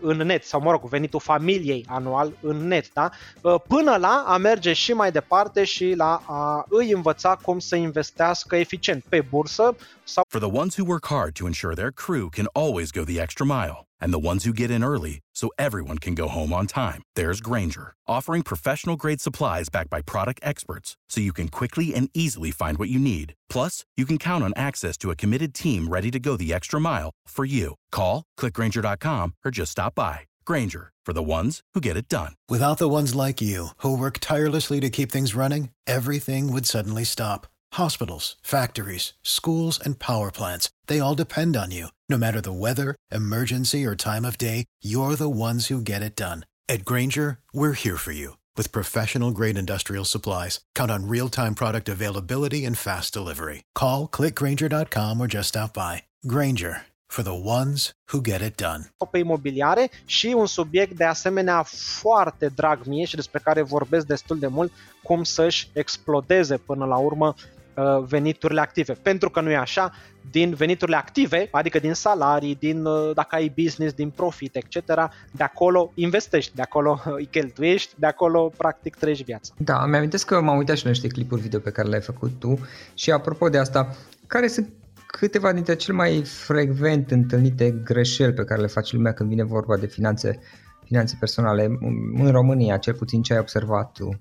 în 0.00 0.16
net, 0.16 0.44
sau 0.44 0.60
mă 0.60 0.70
rog, 0.70 0.88
venitul 0.88 1.20
familiei 1.20 1.84
anual 1.88 2.32
în 2.40 2.56
net, 2.66 2.92
da? 2.92 3.10
Uh, 3.40 3.54
până 3.68 3.96
la 3.96 4.24
a 4.26 4.36
merge 4.36 4.72
și 4.72 4.92
mai 4.92 5.12
departe 5.12 5.64
și 5.64 5.94
la 5.96 6.22
a 6.26 6.64
îi 6.68 6.90
învăța 6.90 7.36
cum 7.42 7.58
să 7.58 7.76
investească 7.76 8.56
eficient 8.56 9.04
pe 9.08 9.26
bursă 9.30 9.76
sau... 10.04 10.24
For 10.28 10.40
the 10.40 10.58
ones 10.58 10.76
who 10.76 10.86
work 10.88 11.06
hard 11.06 11.32
to 11.32 11.46
ensure 11.46 11.74
their 11.74 11.92
crew 11.92 12.28
can 12.28 12.48
always 12.52 12.90
go 12.90 13.02
the 13.04 13.20
extra 13.20 13.44
mile 13.44 13.89
and 14.00 14.12
the 14.12 14.26
ones 14.30 14.44
who 14.44 14.52
get 14.52 14.70
in 14.70 14.84
early 14.84 15.20
so 15.34 15.50
everyone 15.58 15.98
can 15.98 16.14
go 16.14 16.28
home 16.28 16.52
on 16.52 16.66
time, 16.66 17.02
there's 17.16 17.40
Granger, 17.40 17.94
offering 18.06 18.42
professional 18.42 18.96
grade 18.96 19.20
supplies 19.20 19.68
backed 19.68 19.90
by 19.90 20.02
product 20.02 20.40
experts 20.42 20.96
so 21.08 21.20
you 21.20 21.32
can 21.32 21.48
quickly 21.48 21.94
and 21.94 22.10
easily 22.14 22.50
find 22.50 22.78
what 22.78 22.88
you 22.88 22.98
need. 22.98 23.34
Plus, 23.48 23.84
you 23.96 24.06
can 24.06 24.18
count 24.18 24.44
on 24.44 24.52
access 24.56 24.96
to 24.96 25.10
a 25.10 25.16
committed 25.16 25.54
team 25.54 25.88
ready 25.88 26.10
to 26.10 26.18
go 26.18 26.36
the 26.36 26.52
extra 26.52 26.80
mile 26.80 27.10
for 27.26 27.44
you. 27.44 27.74
Call, 27.90 28.24
clickgranger.com, 28.38 29.34
or 29.44 29.50
just 29.50 29.72
stop 29.72 29.94
by. 29.94 30.20
Granger, 30.46 30.92
for 31.04 31.12
the 31.12 31.22
ones 31.22 31.60
who 31.74 31.80
get 31.80 31.96
it 31.96 32.08
done. 32.08 32.34
Without 32.48 32.78
the 32.78 32.88
ones 32.88 33.14
like 33.14 33.40
you, 33.40 33.68
who 33.78 33.96
work 33.96 34.18
tirelessly 34.20 34.80
to 34.80 34.90
keep 34.90 35.12
things 35.12 35.34
running, 35.34 35.70
everything 35.86 36.52
would 36.52 36.66
suddenly 36.66 37.04
stop. 37.04 37.46
Hospitals, 37.74 38.36
factories, 38.42 39.12
schools, 39.22 39.78
and 39.78 39.98
power 39.98 40.30
plants, 40.30 40.70
they 40.86 40.98
all 41.00 41.14
depend 41.14 41.56
on 41.56 41.70
you. 41.70 41.88
No 42.10 42.18
matter 42.18 42.40
the 42.40 42.60
weather, 42.66 42.96
emergency, 43.12 43.86
or 43.86 43.94
time 43.94 44.24
of 44.24 44.36
day, 44.36 44.64
you're 44.82 45.14
the 45.14 45.30
ones 45.30 45.68
who 45.68 45.80
get 45.80 46.02
it 46.02 46.16
done. 46.16 46.44
At 46.68 46.84
Granger, 46.84 47.38
we're 47.52 47.74
here 47.74 47.96
for 47.96 48.10
you 48.10 48.36
with 48.56 48.72
professional 48.72 49.30
grade 49.30 49.56
industrial 49.56 50.04
supplies. 50.04 50.58
Count 50.74 50.90
on 50.90 51.06
real 51.06 51.28
time 51.28 51.54
product 51.54 51.88
availability 51.88 52.64
and 52.64 52.76
fast 52.76 53.14
delivery. 53.14 53.62
Call 53.76 54.08
clickgranger.com 54.08 55.20
or 55.20 55.28
just 55.28 55.50
stop 55.50 55.72
by. 55.72 56.02
Granger 56.26 56.82
for 57.08 57.22
the 57.22 57.40
ones 57.58 57.92
who 58.08 58.20
get 58.20 58.42
it 58.42 58.56
done. 58.56 58.90
pe 59.10 59.18
imobiliare 59.18 59.90
și 60.04 60.34
un 60.36 60.46
subiect 60.46 60.96
de 60.96 61.04
asemenea 61.04 61.62
foarte 62.00 62.46
drag 62.46 62.84
mie 62.84 63.04
și 63.04 63.16
despre 63.16 63.40
care 63.44 63.62
vorbesc 63.62 64.06
destul 64.06 64.38
de 64.38 64.46
mult, 64.46 64.72
cum 65.02 65.22
să-și 65.22 65.68
explodeze 65.72 66.56
până 66.56 66.84
la 66.84 66.96
urmă 66.96 67.34
uh, 67.36 67.59
veniturile 68.06 68.60
active. 68.60 68.92
Pentru 68.92 69.30
că 69.30 69.40
nu 69.40 69.50
e 69.50 69.56
așa, 69.56 69.92
din 70.30 70.54
veniturile 70.54 70.96
active, 70.96 71.48
adică 71.50 71.78
din 71.78 71.92
salarii, 71.92 72.54
din 72.54 72.84
uh, 72.84 73.10
dacă 73.14 73.34
ai 73.34 73.52
business, 73.62 73.94
din 73.94 74.10
profit, 74.10 74.56
etc., 74.56 74.84
de 75.30 75.42
acolo 75.42 75.92
investești, 75.94 76.54
de 76.54 76.62
acolo 76.62 77.00
îi 77.04 77.26
cheltuiești, 77.26 77.94
de 77.98 78.06
acolo 78.06 78.52
practic 78.56 78.96
trăiești 78.96 79.24
viața. 79.24 79.54
Da, 79.56 79.86
mi 79.86 79.96
amintesc 79.96 80.26
că 80.26 80.40
m-am 80.40 80.56
uitat 80.56 80.76
și 80.76 80.84
la 80.84 80.90
niște 80.90 81.08
clipuri 81.08 81.40
video 81.40 81.60
pe 81.60 81.70
care 81.70 81.88
le-ai 81.88 82.00
făcut 82.00 82.30
tu 82.38 82.58
și 82.94 83.10
apropo 83.10 83.48
de 83.48 83.58
asta, 83.58 83.96
care 84.26 84.46
sunt 84.46 84.72
câteva 85.06 85.52
dintre 85.52 85.74
cele 85.74 85.96
mai 85.96 86.22
frecvent 86.24 87.10
întâlnite 87.10 87.70
greșeli 87.84 88.32
pe 88.32 88.44
care 88.44 88.60
le 88.60 88.66
face 88.66 88.96
lumea 88.96 89.12
când 89.12 89.28
vine 89.28 89.44
vorba 89.44 89.76
de 89.76 89.86
finanțe, 89.86 90.38
finanțe 90.84 91.16
personale 91.18 91.78
în 92.14 92.30
România, 92.30 92.76
cel 92.76 92.94
puțin 92.94 93.22
ce 93.22 93.32
ai 93.32 93.38
observat 93.38 93.92
tu? 93.92 94.20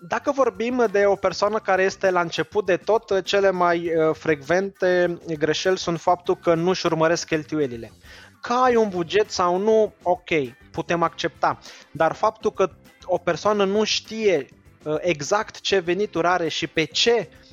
Dacă 0.00 0.32
vorbim 0.32 0.86
de 0.90 1.04
o 1.06 1.14
persoană 1.14 1.58
care 1.58 1.82
este 1.82 2.10
la 2.10 2.20
început 2.20 2.66
de 2.66 2.76
tot, 2.76 3.22
cele 3.24 3.50
mai 3.50 3.78
uh, 3.94 4.14
frecvente 4.14 5.18
greșeli 5.38 5.78
sunt 5.78 6.00
faptul 6.00 6.36
că 6.36 6.54
nu 6.54 6.68
își 6.68 6.86
urmăresc 6.86 7.26
cheltuielile. 7.26 7.92
Că 8.42 8.52
ai 8.52 8.76
un 8.76 8.88
buget 8.88 9.30
sau 9.30 9.56
nu, 9.56 9.92
ok, 10.02 10.28
putem 10.70 11.02
accepta. 11.02 11.58
Dar 11.90 12.12
faptul 12.12 12.52
că 12.52 12.70
o 13.04 13.18
persoană 13.18 13.64
nu 13.64 13.84
știe 13.84 14.46
uh, 14.82 14.94
exact 14.98 15.60
ce 15.60 15.78
venituri 15.78 16.26
are 16.26 16.48
și 16.48 16.66
pe 16.66 16.84
ce 16.84 17.28
Uh, 17.30 17.47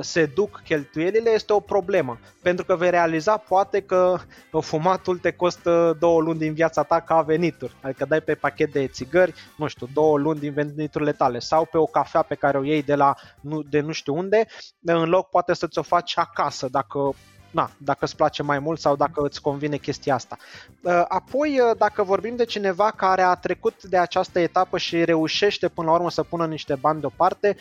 se 0.00 0.26
duc 0.26 0.62
cheltuielile 0.64 1.30
este 1.30 1.52
o 1.52 1.60
problemă, 1.60 2.18
pentru 2.42 2.64
că 2.64 2.76
vei 2.76 2.90
realiza 2.90 3.36
poate 3.36 3.80
că 3.80 4.18
fumatul 4.60 5.18
te 5.18 5.30
costă 5.30 5.96
două 5.98 6.20
luni 6.20 6.38
din 6.38 6.54
viața 6.54 6.82
ta 6.82 7.00
ca 7.00 7.20
venituri, 7.20 7.76
adică 7.82 8.04
dai 8.04 8.20
pe 8.20 8.34
pachet 8.34 8.72
de 8.72 8.86
țigări, 8.86 9.34
nu 9.56 9.66
știu, 9.66 9.88
două 9.94 10.18
luni 10.18 10.38
din 10.38 10.52
veniturile 10.52 11.12
tale. 11.12 11.38
Sau 11.38 11.64
pe 11.64 11.78
o 11.78 11.86
cafea 11.86 12.22
pe 12.22 12.34
care 12.34 12.58
o 12.58 12.64
iei 12.64 12.82
de 12.82 12.94
la 12.94 13.14
nu, 13.40 13.62
de 13.62 13.80
nu 13.80 13.92
știu 13.92 14.16
unde, 14.16 14.46
în 14.84 15.08
loc 15.08 15.28
poate 15.28 15.54
să 15.54 15.66
ți-o 15.66 15.82
faci 15.82 16.18
acasă 16.18 16.68
dacă 16.70 17.14
na, 17.50 17.70
dacă 17.76 18.04
îți 18.04 18.16
place 18.16 18.42
mai 18.42 18.58
mult 18.58 18.80
sau 18.80 18.96
dacă 18.96 19.22
îți 19.24 19.40
convine 19.40 19.76
chestia 19.76 20.14
asta. 20.14 20.36
Uh, 20.82 21.04
apoi, 21.08 21.60
uh, 21.60 21.76
dacă 21.76 22.02
vorbim 22.02 22.36
de 22.36 22.44
cineva 22.44 22.90
care 22.90 23.22
a 23.22 23.34
trecut 23.34 23.82
de 23.82 23.98
această 23.98 24.38
etapă 24.38 24.78
și 24.78 25.04
reușește 25.04 25.68
până 25.68 25.86
la 25.86 25.94
urmă 25.94 26.10
să 26.10 26.22
pună 26.22 26.46
niște 26.46 26.74
bani 26.74 27.00
deoparte, 27.00 27.56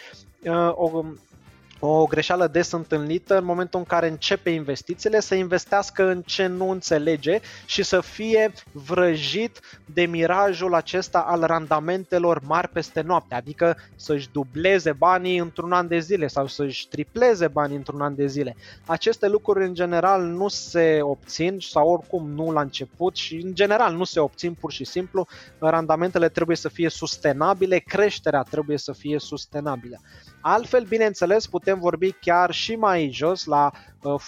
o 1.79 1.99
o 1.99 2.05
greșeală 2.05 2.47
des 2.47 2.71
întâlnită 2.71 3.37
în 3.37 3.45
momentul 3.45 3.79
în 3.79 3.85
care 3.85 4.07
începe 4.07 4.49
investițiile, 4.49 5.19
să 5.19 5.35
investească 5.35 6.09
în 6.09 6.21
ce 6.21 6.45
nu 6.47 6.69
înțelege 6.69 7.39
și 7.65 7.83
să 7.83 8.01
fie 8.01 8.53
vrăjit 8.71 9.59
de 9.85 10.05
mirajul 10.05 10.73
acesta 10.73 11.19
al 11.19 11.41
randamentelor 11.41 12.41
mari 12.45 12.67
peste 12.67 13.01
noapte, 13.01 13.35
adică 13.35 13.77
să-și 13.95 14.29
dubleze 14.31 14.91
banii 14.91 15.37
într-un 15.37 15.71
an 15.71 15.87
de 15.87 15.99
zile 15.99 16.27
sau 16.27 16.47
să-și 16.47 16.87
tripleze 16.87 17.47
banii 17.47 17.75
într-un 17.75 18.01
an 18.01 18.15
de 18.15 18.27
zile. 18.27 18.55
Aceste 18.85 19.27
lucruri 19.27 19.65
în 19.65 19.73
general 19.73 20.23
nu 20.23 20.47
se 20.47 20.99
obțin 21.01 21.57
sau 21.59 21.89
oricum 21.89 22.29
nu 22.29 22.51
la 22.51 22.61
început 22.61 23.15
și 23.15 23.35
în 23.35 23.55
general 23.55 23.95
nu 23.95 24.03
se 24.03 24.19
obțin 24.19 24.53
pur 24.53 24.71
și 24.71 24.83
simplu. 24.83 25.27
Randamentele 25.59 26.29
trebuie 26.29 26.55
să 26.57 26.69
fie 26.69 26.89
sustenabile, 26.89 27.77
creșterea 27.77 28.41
trebuie 28.41 28.77
să 28.77 28.91
fie 28.91 29.19
sustenabilă. 29.19 29.99
Altfel, 30.41 30.83
bineînțeles, 30.83 31.47
putem 31.47 31.79
vorbi 31.79 32.11
chiar 32.11 32.51
și 32.51 32.75
mai 32.75 33.09
jos, 33.13 33.45
la, 33.45 33.71
uh, 34.01 34.21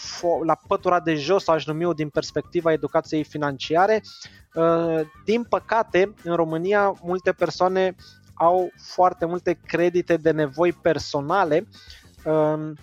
la 0.46 0.56
pătura 0.68 1.00
de 1.00 1.16
jos, 1.16 1.48
aș 1.48 1.66
numi 1.66 1.94
din 1.94 2.10
perspectiva 2.10 2.72
educației 2.72 3.24
financiare. 3.24 4.04
Uh, 4.54 5.00
din 5.26 5.44
păcate, 5.44 6.14
în 6.24 6.36
România, 6.36 7.00
multe 7.02 7.32
persoane 7.32 7.96
au 8.34 8.72
foarte 8.94 9.26
multe 9.26 9.60
credite 9.66 10.18
de 10.18 10.32
nevoi 10.32 10.74
personale 10.74 11.68
um, 12.26 12.78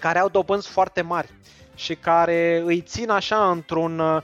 care 0.00 0.18
au 0.18 0.28
dobânzi 0.28 0.68
foarte 0.68 1.00
mari 1.02 1.28
și 1.74 1.94
care 1.94 2.62
îi 2.64 2.80
țin 2.80 3.10
așa 3.10 3.50
într-un 3.50 3.98
uh, 3.98 4.22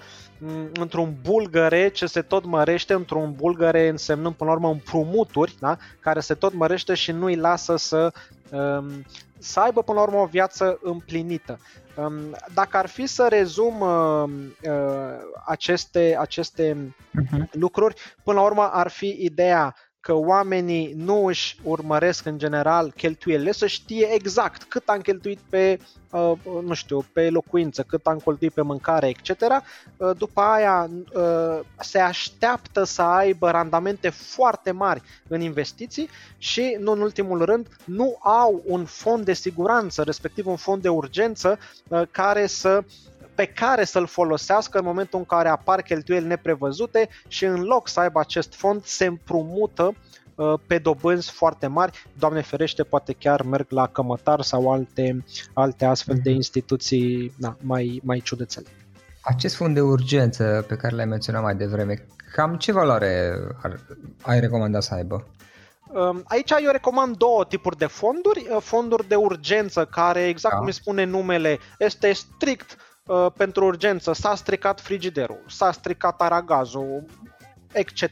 într-un 0.72 1.16
bulgăre 1.22 1.88
ce 1.88 2.06
se 2.06 2.22
tot 2.22 2.44
mărește, 2.44 2.92
într-un 2.92 3.32
bulgăre 3.32 3.88
însemnând 3.88 4.34
până 4.34 4.50
la 4.50 4.56
urmă 4.56 4.70
împrumuturi, 4.70 5.56
da? 5.60 5.76
care 6.00 6.20
se 6.20 6.34
tot 6.34 6.52
mărește 6.52 6.94
și 6.94 7.12
nu 7.12 7.24
îi 7.24 7.36
lasă 7.36 7.76
să, 7.76 8.12
um, 8.50 9.04
să 9.38 9.60
aibă 9.60 9.82
până 9.82 9.98
la 9.98 10.04
urmă 10.04 10.18
o 10.18 10.26
viață 10.26 10.78
împlinită. 10.82 11.58
Um, 11.96 12.36
dacă 12.54 12.76
ar 12.76 12.86
fi 12.86 13.06
să 13.06 13.26
rezum 13.28 13.80
uh, 13.80 14.24
uh, 14.70 15.18
aceste, 15.46 16.16
aceste 16.18 16.94
uh-huh. 16.94 17.50
lucruri, 17.50 17.94
până 18.24 18.38
la 18.38 18.44
urmă 18.44 18.70
ar 18.72 18.88
fi 18.88 19.16
ideea 19.20 19.74
că 20.02 20.12
oamenii 20.12 20.92
nu 20.96 21.26
își 21.26 21.56
urmăresc 21.62 22.26
în 22.26 22.38
general 22.38 22.92
cheltuielile, 22.96 23.52
să 23.52 23.66
știe 23.66 24.08
exact 24.12 24.62
cât 24.62 24.88
am 24.88 25.00
cheltuit 25.00 25.38
pe, 25.48 25.78
uh, 26.10 26.32
nu 26.64 26.74
știu, 26.74 27.04
pe 27.12 27.30
locuință, 27.30 27.82
cât 27.82 28.06
am 28.06 28.18
cheltuit 28.18 28.52
pe 28.52 28.62
mâncare, 28.62 29.08
etc. 29.08 29.40
Uh, 29.40 30.10
după 30.16 30.40
aia 30.40 30.90
uh, 31.14 31.60
se 31.80 31.98
așteaptă 31.98 32.84
să 32.84 33.02
aibă 33.02 33.50
randamente 33.50 34.08
foarte 34.08 34.70
mari 34.70 35.02
în 35.28 35.40
investiții 35.40 36.08
și, 36.38 36.76
nu 36.80 36.92
în 36.92 37.00
ultimul 37.00 37.44
rând, 37.44 37.66
nu 37.84 38.18
au 38.20 38.62
un 38.66 38.84
fond 38.84 39.24
de 39.24 39.32
siguranță, 39.32 40.02
respectiv 40.02 40.46
un 40.46 40.56
fond 40.56 40.82
de 40.82 40.88
urgență 40.88 41.58
care 42.10 42.46
să 42.46 42.84
pe 43.34 43.44
care 43.46 43.84
să-l 43.84 44.06
folosească 44.06 44.78
în 44.78 44.84
momentul 44.84 45.18
în 45.18 45.24
care 45.24 45.48
apar 45.48 45.82
cheltuieli 45.82 46.26
neprevăzute 46.26 47.08
și 47.28 47.44
în 47.44 47.62
loc 47.62 47.88
să 47.88 48.00
aibă 48.00 48.20
acest 48.20 48.54
fond 48.54 48.84
se 48.84 49.06
împrumută 49.06 49.94
uh, 50.34 50.54
pe 50.66 50.78
dobânzi 50.78 51.30
foarte 51.30 51.66
mari, 51.66 52.06
Doamne 52.18 52.40
ferește, 52.40 52.82
poate 52.82 53.12
chiar 53.12 53.42
merg 53.42 53.66
la 53.68 53.86
cămătar 53.86 54.40
sau 54.40 54.72
alte, 54.72 55.24
alte 55.52 55.84
astfel 55.84 56.14
de 56.14 56.28
mhm. 56.28 56.36
instituții 56.36 57.32
na, 57.36 57.56
mai, 57.60 58.00
mai 58.04 58.20
ciudățele. 58.20 58.66
Acest 59.22 59.54
fond 59.54 59.74
de 59.74 59.80
urgență 59.80 60.64
pe 60.68 60.76
care 60.76 60.94
l-ai 60.94 61.04
menționat 61.04 61.42
mai 61.42 61.54
devreme, 61.54 62.06
cam 62.32 62.56
ce 62.56 62.72
valoare 62.72 63.32
ar, 63.62 63.80
ai 64.22 64.40
recomanda 64.40 64.80
să 64.80 64.94
aibă? 64.94 65.26
Um, 65.92 66.22
aici 66.24 66.50
eu 66.50 66.70
recomand 66.70 67.16
două 67.16 67.44
tipuri 67.44 67.76
de 67.76 67.86
fonduri. 67.86 68.46
Uh, 68.50 68.56
fonduri 68.60 69.08
de 69.08 69.14
urgență, 69.14 69.84
care, 69.84 70.26
exact 70.26 70.52
da. 70.52 70.58
cum 70.58 70.66
îi 70.66 70.72
spune 70.72 71.04
numele, 71.04 71.58
este 71.78 72.12
strict 72.12 72.76
Uh, 73.06 73.26
pentru 73.36 73.64
urgență, 73.64 74.12
s-a 74.12 74.34
stricat 74.34 74.80
frigiderul, 74.80 75.44
s-a 75.48 75.72
stricat 75.72 76.20
aragazul, 76.20 77.04
etc. 77.72 78.02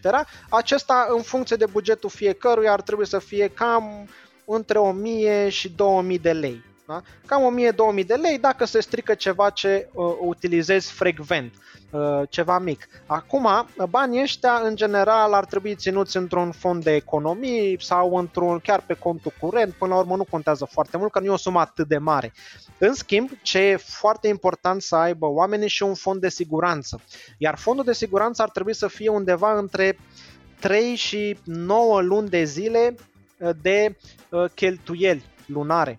Acesta, 0.49 1.07
în 1.17 1.23
funcție 1.23 1.57
de 1.57 1.67
bugetul 1.67 2.11
fiecăruia, 2.11 2.73
ar 2.73 2.81
trebui 2.81 3.07
să 3.07 3.19
fie 3.19 3.49
cam 3.49 4.09
între 4.45 4.79
1000 4.79 5.49
și 5.49 5.69
2000 5.69 6.19
de 6.19 6.33
lei 6.33 6.70
Da? 6.91 7.03
Cam 7.27 7.57
1000-2000 8.03 8.07
de 8.07 8.15
lei 8.15 8.39
dacă 8.39 8.65
se 8.65 8.81
strică 8.81 9.15
ceva 9.15 9.51
ce 9.51 9.89
uh, 9.93 10.17
utilizezi 10.21 10.93
frecvent, 10.93 11.55
uh, 11.91 12.23
ceva 12.29 12.59
mic. 12.59 12.89
Acum, 13.07 13.49
banii 13.89 14.23
ăștia, 14.23 14.61
în 14.65 14.77
general, 14.77 15.33
ar 15.33 15.45
trebui 15.45 15.75
ținuți 15.75 16.17
într-un 16.17 16.51
fond 16.51 16.85
de 16.85 16.95
economii 16.95 17.77
sau 17.83 18.17
într-un 18.17 18.59
chiar 18.59 18.83
pe 18.87 18.95
contul 18.95 19.33
curent. 19.41 19.73
Până 19.73 19.95
la 19.95 20.01
urmă, 20.01 20.17
nu 20.17 20.25
contează 20.25 20.65
foarte 20.65 20.97
mult, 20.97 21.13
că 21.13 21.19
nu 21.19 21.25
e 21.25 21.29
o 21.29 21.37
sumă 21.37 21.61
atât 21.61 21.89
de 21.89 21.99
mare. 21.99 22.33
În 22.79 22.95
schimb, 22.95 23.31
ce 23.43 23.59
e 23.59 23.77
foarte 23.77 24.29
important 24.29 24.83
să 24.83 24.97
aibă 24.97 25.27
oamenii 25.27 25.69
și 25.69 25.83
un 25.83 25.95
fond 25.95 26.21
de 26.21 26.29
siguranță. 26.29 27.01
Iar 27.39 27.57
fondul 27.57 27.85
de 27.85 27.93
siguranță 27.93 28.43
ar 28.43 28.51
trebui 28.51 28.75
să 28.75 28.89
fie 28.89 29.09
undeva 29.09 29.59
între 29.59 29.99
3 30.61 30.95
și 30.95 31.39
9 31.45 32.01
luni 32.01 32.29
de 32.29 32.45
zile 32.45 32.95
uh, 33.39 33.51
de 33.63 33.97
uh, 34.31 34.45
cheltuieli 34.55 35.25
lunare. 35.47 35.99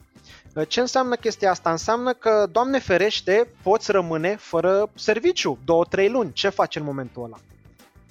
Uh, 0.56 0.68
ce 0.68 0.80
înseamnă 0.80 1.16
chestia 1.16 1.50
asta? 1.50 1.72
Înseamnă 1.72 2.14
că, 2.14 2.48
Doamne 2.52 2.80
ferește, 2.80 3.54
poți 3.64 3.92
rămâne 3.92 4.36
fără 4.36 4.90
serviciu 4.96 5.58
2-3 5.98 6.10
luni. 6.10 6.34
Ce 6.34 6.50
faci 6.50 6.76
în 6.76 6.84
momentul 6.84 7.24
ăla? 7.24 7.38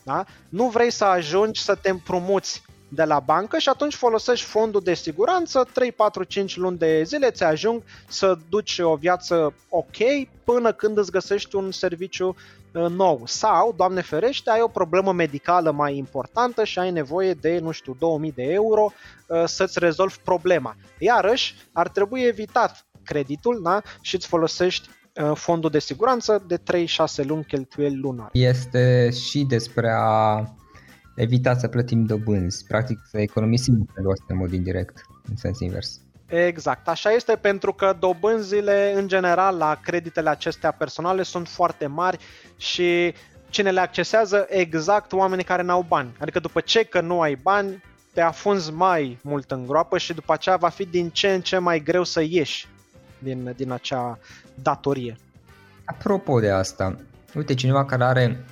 Da? 0.02 0.24
Nu 0.48 0.68
vrei 0.68 0.90
să 0.90 1.04
ajungi 1.04 1.62
să 1.62 1.74
te 1.74 1.90
împrumuți 1.90 2.62
de 2.88 3.04
la 3.04 3.20
bancă 3.20 3.58
și 3.58 3.68
atunci 3.68 3.94
folosești 3.94 4.46
fondul 4.46 4.80
de 4.80 4.94
siguranță, 4.94 5.68
3, 5.72 5.92
4, 5.92 6.24
5 6.24 6.56
luni 6.56 6.78
de 6.78 7.02
zile 7.02 7.30
ți 7.30 7.44
ajung 7.44 7.82
să 8.08 8.38
duci 8.48 8.78
o 8.78 8.94
viață 8.94 9.54
ok 9.68 9.96
până 10.44 10.72
când 10.72 10.98
îți 10.98 11.10
găsești 11.10 11.56
un 11.56 11.70
serviciu 11.70 12.28
uh, 12.28 12.34
nou. 12.72 13.22
Sau, 13.24 13.74
Doamne 13.76 14.00
ferește, 14.00 14.50
ai 14.50 14.60
o 14.60 14.68
problemă 14.68 15.12
medicală 15.12 15.70
mai 15.70 15.96
importantă 15.96 16.64
și 16.64 16.78
ai 16.78 16.90
nevoie 16.90 17.34
de, 17.34 17.58
nu 17.58 17.70
știu, 17.70 17.96
2000 17.98 18.32
de 18.32 18.42
euro 18.42 18.92
uh, 19.26 19.42
să-ți 19.46 19.78
rezolvi 19.78 20.16
problema. 20.24 20.76
Iarăși, 20.98 21.54
ar 21.72 21.88
trebui 21.88 22.20
evitat 22.20 22.86
creditul 23.04 23.60
da? 23.62 23.82
și 24.00 24.14
îți 24.14 24.26
folosești 24.26 24.88
uh, 24.88 25.32
fondul 25.34 25.70
de 25.70 25.78
siguranță 25.78 26.44
de 26.46 26.58
3-6 26.58 26.60
luni 27.26 27.44
cheltuieli 27.44 27.96
lunar. 27.96 28.28
Este 28.32 29.10
și 29.10 29.44
despre 29.44 29.90
a 29.96 30.44
evita 31.16 31.54
să 31.54 31.68
plătim 31.68 32.04
dobânzi, 32.04 32.64
practic 32.66 32.98
să 33.10 33.18
economisim 33.18 33.88
felul 33.94 34.10
ăsta 34.10 34.24
în 34.28 34.36
mod 34.36 34.52
indirect, 34.52 35.00
în 35.28 35.36
sens 35.36 35.60
invers. 35.60 36.00
Exact, 36.30 36.88
așa 36.88 37.10
este 37.10 37.36
pentru 37.36 37.72
că 37.72 37.96
dobânzile 37.98 38.92
în 38.94 39.08
general 39.08 39.56
la 39.56 39.78
creditele 39.82 40.28
acestea 40.28 40.70
personale 40.70 41.22
sunt 41.22 41.48
foarte 41.48 41.86
mari 41.86 42.18
și 42.56 43.14
cine 43.48 43.70
le 43.70 43.80
accesează 43.80 44.46
exact 44.48 45.12
oamenii 45.12 45.44
care 45.44 45.62
n-au 45.62 45.84
bani. 45.88 46.16
Adică 46.18 46.38
după 46.38 46.60
ce 46.60 46.84
că 46.84 47.00
nu 47.00 47.20
ai 47.20 47.34
bani, 47.34 47.82
te 48.12 48.20
afunzi 48.20 48.72
mai 48.72 49.18
mult 49.22 49.50
în 49.50 49.66
groapă 49.66 49.98
și 49.98 50.14
după 50.14 50.32
aceea 50.32 50.56
va 50.56 50.68
fi 50.68 50.84
din 50.84 51.08
ce 51.08 51.32
în 51.32 51.40
ce 51.40 51.58
mai 51.58 51.80
greu 51.80 52.04
să 52.04 52.20
ieși 52.20 52.68
din, 53.18 53.52
din 53.56 53.72
acea 53.72 54.18
datorie. 54.54 55.16
Apropo 55.84 56.40
de 56.40 56.50
asta, 56.50 56.96
uite 57.34 57.54
cineva 57.54 57.84
care 57.84 58.04
are 58.04 58.44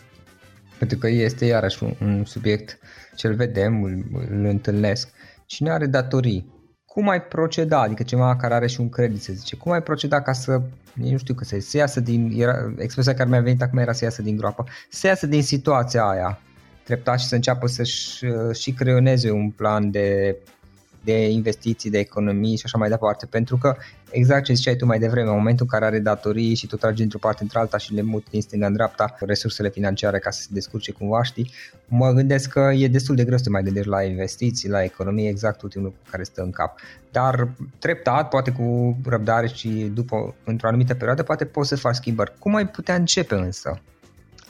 pentru 0.78 0.98
că 0.98 1.08
este 1.08 1.44
iarăși 1.44 1.82
un, 1.82 1.94
un 2.00 2.24
subiect 2.24 2.78
ce-l 3.16 3.34
vedem, 3.34 3.82
îl, 3.82 4.04
îl 4.30 4.44
întâlnesc. 4.44 5.08
Cine 5.46 5.70
are 5.70 5.86
datorii? 5.86 6.57
Cum 6.98 7.08
ai 7.08 7.22
proceda? 7.22 7.80
Adică 7.80 8.02
cineva 8.02 8.36
care 8.36 8.54
are 8.54 8.66
și 8.66 8.80
un 8.80 8.88
credit, 8.88 9.22
să 9.22 9.32
zice, 9.32 9.56
cum 9.56 9.72
ai 9.72 9.82
proceda 9.82 10.22
ca 10.22 10.32
să, 10.32 10.60
nu 10.92 11.16
știu, 11.16 11.34
că 11.34 11.44
să, 11.44 11.56
să 11.60 11.76
iasă 11.76 12.00
din, 12.00 12.32
era, 12.36 12.72
expresia 12.78 13.14
care 13.14 13.28
mi-a 13.28 13.40
venit 13.40 13.62
acum 13.62 13.78
era 13.78 13.92
să 13.92 14.04
iasă 14.04 14.22
din 14.22 14.36
groapă, 14.36 14.64
să 14.88 15.06
iasă 15.06 15.26
din 15.26 15.42
situația 15.42 16.02
aia 16.02 16.40
treptat 16.84 17.20
și 17.20 17.26
să 17.26 17.34
înceapă 17.34 17.66
să-și 17.66 18.24
și 18.52 18.72
creioneze 18.72 19.30
un 19.30 19.50
plan 19.50 19.90
de 19.90 20.36
de 21.04 21.28
investiții, 21.28 21.90
de 21.90 21.98
economii 21.98 22.56
și 22.56 22.62
așa 22.64 22.78
mai 22.78 22.88
departe. 22.88 23.26
Pentru 23.26 23.56
că, 23.56 23.76
exact 24.10 24.44
ce 24.44 24.52
ziceai 24.52 24.76
tu 24.76 24.86
mai 24.86 24.98
devreme, 24.98 25.28
în 25.28 25.36
momentul 25.36 25.66
în 25.70 25.78
care 25.78 25.84
are 25.84 25.98
datorii 25.98 26.54
și 26.54 26.66
tot 26.66 26.80
trage 26.80 27.02
într-o 27.02 27.18
parte 27.18 27.42
într-alta 27.42 27.76
și 27.76 27.94
le 27.94 28.02
mut 28.02 28.30
din 28.30 28.40
stânga 28.40 28.66
în 28.66 28.72
dreapta 28.72 29.14
resursele 29.20 29.70
financiare 29.70 30.18
ca 30.18 30.30
să 30.30 30.40
se 30.40 30.48
descurce 30.50 30.92
cumva, 30.92 31.22
știi, 31.22 31.50
mă 31.86 32.10
gândesc 32.10 32.50
că 32.50 32.70
e 32.74 32.88
destul 32.88 33.14
de 33.14 33.24
greu 33.24 33.36
să 33.36 33.44
te 33.44 33.50
mai 33.50 33.62
gândești 33.62 33.88
la 33.88 34.02
investiții, 34.02 34.68
la 34.68 34.82
economie, 34.82 35.28
exact 35.28 35.62
ultimul 35.62 35.92
care 36.10 36.22
stă 36.22 36.42
în 36.42 36.50
cap. 36.50 36.78
Dar 37.10 37.48
treptat, 37.78 38.28
poate 38.28 38.50
cu 38.50 38.96
răbdare 39.06 39.46
și 39.46 39.68
după, 39.68 40.34
într-o 40.44 40.68
anumită 40.68 40.94
perioadă, 40.94 41.22
poate 41.22 41.44
poți 41.44 41.68
să 41.68 41.76
faci 41.76 41.94
schimbări. 41.94 42.32
Cum 42.38 42.54
ai 42.54 42.68
putea 42.68 42.94
începe 42.94 43.34
însă? 43.34 43.80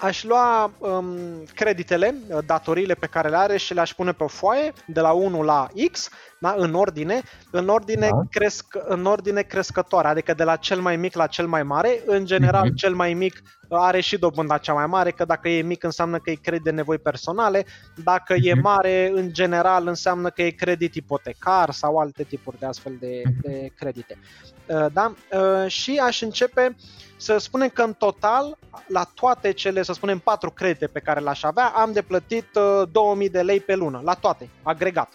aș 0.00 0.24
lua 0.24 0.72
um, 0.78 1.16
creditele, 1.54 2.14
datoriile 2.46 2.94
pe 2.94 3.06
care 3.06 3.28
le 3.28 3.36
are 3.36 3.56
și 3.56 3.74
le-aș 3.74 3.94
pune 3.94 4.12
pe 4.12 4.22
o 4.22 4.26
foaie 4.26 4.72
de 4.86 5.00
la 5.00 5.12
1 5.12 5.42
la 5.42 5.68
X, 5.92 6.08
da, 6.40 6.54
în 6.56 6.74
ordine, 6.74 7.22
în 7.50 7.68
ordine, 7.68 8.08
da. 8.10 8.20
cresc, 8.30 8.66
în 8.86 9.04
ordine 9.04 9.42
crescătoare, 9.42 10.08
adică 10.08 10.34
de 10.34 10.44
la 10.44 10.56
cel 10.56 10.80
mai 10.80 10.96
mic 10.96 11.14
la 11.14 11.26
cel 11.26 11.46
mai 11.46 11.62
mare. 11.62 12.02
În 12.06 12.24
general, 12.24 12.70
uh-huh. 12.70 12.74
cel 12.74 12.94
mai 12.94 13.14
mic 13.14 13.42
are 13.68 14.00
și 14.00 14.18
dobânda 14.18 14.58
cea 14.58 14.72
mai 14.72 14.86
mare, 14.86 15.10
că 15.10 15.24
dacă 15.24 15.48
e 15.48 15.62
mic 15.62 15.82
înseamnă 15.82 16.18
că 16.18 16.30
e 16.30 16.34
credit 16.34 16.64
de 16.64 16.70
nevoi 16.70 16.98
personale, 16.98 17.66
dacă 18.04 18.34
uh-huh. 18.34 18.42
e 18.42 18.52
mhm. 18.52 18.62
mare, 18.62 19.10
în 19.14 19.32
general 19.32 19.86
înseamnă 19.86 20.30
că 20.30 20.42
e 20.42 20.50
credit 20.50 20.94
ipotecar 20.94 21.70
sau 21.70 21.98
alte 21.98 22.22
tipuri 22.22 22.58
de 22.58 22.66
astfel 22.66 22.96
de, 23.00 23.22
mhm. 23.24 23.40
de 23.42 23.72
credite. 23.78 24.18
Uh, 24.66 24.86
da? 24.92 25.14
Uh, 25.32 25.70
și 25.70 26.00
aș 26.02 26.20
începe 26.20 26.76
să 27.16 27.38
spunem 27.38 27.68
că 27.68 27.82
în 27.82 27.92
total, 27.92 28.58
la 28.86 29.10
toate 29.14 29.52
cele, 29.52 29.82
să 29.82 29.92
spunem, 29.92 30.18
patru 30.18 30.50
credite 30.50 30.86
pe 30.86 31.00
care 31.00 31.20
le-aș 31.20 31.42
avea, 31.42 31.66
am 31.66 31.92
de 31.92 32.02
plătit 32.02 32.46
2000 32.92 33.26
uh, 33.26 33.32
de 33.32 33.40
lei 33.40 33.60
pe 33.60 33.74
lună, 33.74 34.00
la 34.04 34.14
toate, 34.14 34.48
agregat. 34.62 35.12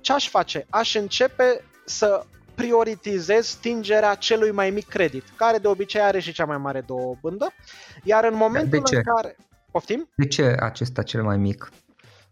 Ce 0.00 0.12
aș 0.12 0.28
face? 0.28 0.53
Aș 0.70 0.94
începe 0.94 1.64
să 1.84 2.24
prioritizez 2.54 3.46
stingerea 3.46 4.14
celui 4.14 4.50
mai 4.50 4.70
mic 4.70 4.88
credit, 4.88 5.24
care 5.36 5.58
de 5.58 5.68
obicei 5.68 6.00
are 6.00 6.20
și 6.20 6.32
cea 6.32 6.44
mai 6.44 6.58
mare 6.58 6.84
dobândă, 6.86 7.52
iar 8.02 8.24
în 8.24 8.34
momentul 8.34 8.70
de 8.70 8.80
ce? 8.80 8.96
în 8.96 9.02
care... 9.02 9.36
Poftim? 9.70 10.08
De 10.16 10.26
ce 10.26 10.56
acesta 10.60 11.02
cel 11.02 11.22
mai 11.22 11.36
mic? 11.36 11.72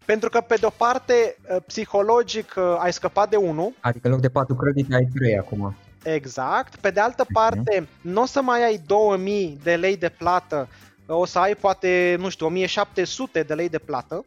Pentru 0.05 0.29
că, 0.29 0.41
pe 0.41 0.55
de-o 0.55 0.71
parte, 0.71 1.37
psihologic 1.67 2.57
ai 2.79 2.93
scăpat 2.93 3.31
de 3.31 3.37
1. 3.37 3.75
Adică 3.81 4.07
în 4.07 4.13
loc 4.13 4.21
de 4.21 4.29
4 4.29 4.55
credite 4.55 4.95
ai 4.95 5.09
3 5.15 5.39
acum. 5.39 5.77
Exact. 6.03 6.77
Pe 6.77 6.91
de 6.91 7.01
altă 7.01 7.27
parte, 7.33 7.89
nu 8.01 8.23
o 8.23 8.27
să 8.27 8.43
mai 8.43 8.65
ai 8.65 8.81
2000 8.87 9.59
de 9.63 9.77
lei 9.77 9.97
de 9.97 10.09
plată, 10.09 10.69
o 11.07 11.25
să 11.25 11.39
ai 11.39 11.55
poate, 11.55 12.17
nu 12.19 12.29
știu, 12.29 12.47
1700 12.47 13.43
de 13.43 13.55
lei 13.55 13.69
de 13.69 13.79
plată. 13.79 14.25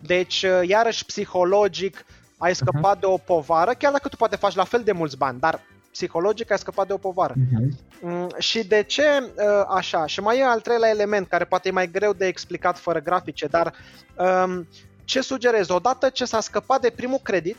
Deci, 0.00 0.42
uh, 0.42 0.68
iarăși, 0.68 1.04
psihologic, 1.04 2.04
ai 2.38 2.54
scăpat 2.54 2.96
uh-huh. 2.96 3.00
de 3.00 3.06
o 3.06 3.16
povară, 3.16 3.72
chiar 3.72 3.92
dacă 3.92 4.08
tu 4.08 4.16
poate 4.16 4.36
faci 4.36 4.54
la 4.54 4.64
fel 4.64 4.82
de 4.82 4.92
mulți 4.92 5.16
bani, 5.16 5.40
dar 5.40 5.60
psihologic 5.90 6.50
ai 6.50 6.58
scăpat 6.58 6.86
de 6.86 6.92
o 6.92 6.96
povară. 6.96 7.34
Uh-huh. 7.34 8.38
Și 8.38 8.66
de 8.66 8.82
ce 8.82 9.02
uh, 9.22 9.64
așa? 9.68 10.06
Și 10.06 10.20
mai 10.20 10.38
e 10.38 10.44
al 10.44 10.60
treilea 10.60 10.88
element 10.88 11.28
care 11.28 11.44
poate 11.44 11.68
e 11.68 11.72
mai 11.72 11.90
greu 11.90 12.12
de 12.12 12.26
explicat 12.26 12.78
fără 12.78 13.00
grafice, 13.00 13.46
dar 13.46 13.74
um, 14.16 14.68
ce 15.04 15.20
sugerez? 15.20 15.68
Odată 15.68 16.08
ce 16.08 16.24
s-a 16.24 16.40
scăpat 16.40 16.80
de 16.80 16.90
primul 16.90 17.18
credit, 17.22 17.56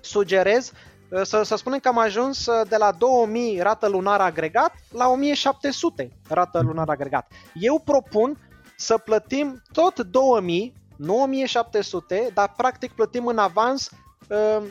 sugerez 0.00 0.72
Uh, 1.10 1.22
să, 1.22 1.42
să 1.42 1.56
spunem 1.56 1.78
că 1.78 1.88
am 1.88 1.98
ajuns 1.98 2.46
uh, 2.46 2.68
de 2.68 2.76
la 2.76 2.92
2000 2.92 3.60
rată 3.60 3.88
lunară 3.88 4.22
agregat 4.22 4.72
la 4.90 5.08
1700 5.08 6.10
rată 6.28 6.60
lunară 6.60 6.90
agregat. 6.90 7.32
Eu 7.54 7.82
propun 7.84 8.38
să 8.76 8.98
plătim 8.98 9.62
tot 9.72 9.98
2000, 10.00 10.74
nu 10.96 11.22
1700, 11.22 12.30
dar 12.34 12.52
practic 12.56 12.92
plătim 12.92 13.26
în 13.26 13.38
avans 13.38 13.90
uh, 14.28 14.62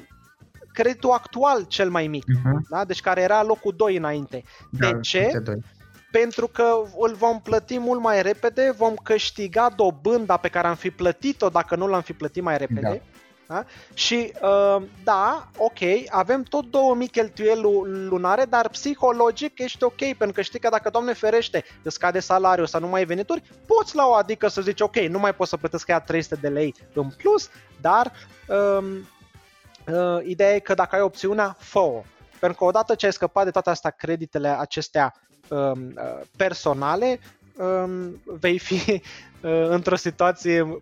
creditul 0.73 1.11
actual 1.11 1.63
cel 1.63 1.89
mai 1.89 2.07
mic, 2.07 2.23
uh-huh. 2.23 2.69
da? 2.69 2.85
deci 2.85 3.01
care 3.01 3.21
era 3.21 3.43
locul 3.43 3.73
2 3.77 3.97
înainte. 3.97 4.43
Da, 4.71 4.91
de 4.91 4.99
ce? 4.99 5.31
Pentru 6.11 6.47
că 6.47 6.81
îl 6.99 7.13
vom 7.13 7.41
plăti 7.41 7.79
mult 7.79 8.01
mai 8.01 8.21
repede, 8.21 8.73
vom 8.77 8.93
câștiga 9.03 9.69
dobânda 9.75 10.37
pe 10.37 10.47
care 10.47 10.67
am 10.67 10.75
fi 10.75 10.89
plătit-o 10.89 11.49
dacă 11.49 11.75
nu 11.75 11.87
l-am 11.87 12.01
fi 12.01 12.13
plătit 12.13 12.43
mai 12.43 12.57
repede. 12.57 12.81
Da 12.81 13.14
da? 13.47 13.65
Și 13.93 14.33
uh, 14.41 14.83
da, 15.03 15.47
ok, 15.57 15.79
avem 16.09 16.43
tot 16.43 16.65
2000 16.65 17.07
cheltuieli 17.07 17.61
lunare, 18.09 18.45
dar 18.45 18.69
psihologic 18.69 19.59
ești 19.59 19.83
ok, 19.83 19.97
pentru 19.97 20.31
că 20.31 20.41
știi 20.41 20.59
că 20.59 20.69
dacă, 20.69 20.89
Doamne 20.89 21.13
ferește, 21.13 21.63
îți 21.83 21.95
scade 21.95 22.19
salariul 22.19 22.67
sau 22.67 22.79
nu 22.79 22.87
mai 22.87 22.99
ai 22.99 23.05
venituri, 23.05 23.43
poți 23.65 23.95
la 23.95 24.07
o 24.07 24.13
adică 24.13 24.47
să 24.47 24.61
zici, 24.61 24.81
ok, 24.81 24.95
nu 24.95 25.19
mai 25.19 25.33
pot 25.33 25.47
să 25.47 25.57
plătesc 25.57 25.87
ea 25.87 25.99
300 25.99 26.35
de 26.35 26.47
lei 26.47 26.73
în 26.93 27.09
plus, 27.17 27.49
dar 27.81 28.11
um, 28.47 28.85
uh, 29.87 30.25
ideea 30.25 30.55
e 30.55 30.59
că 30.59 30.73
dacă 30.73 30.95
ai 30.95 31.01
opțiunea, 31.01 31.55
fă 31.59 32.01
Pentru 32.39 32.57
că 32.57 32.63
odată 32.63 32.95
ce 32.95 33.05
ai 33.05 33.13
scăpat 33.13 33.43
de 33.43 33.51
toate 33.51 33.69
astea, 33.69 33.89
creditele 33.89 34.47
acestea 34.47 35.13
um, 35.49 35.93
uh, 35.95 36.21
personale, 36.37 37.19
um, 37.57 38.21
vei 38.25 38.59
fi 38.59 38.81
uh, 39.41 39.67
într-o 39.67 39.95
situație 39.95 40.81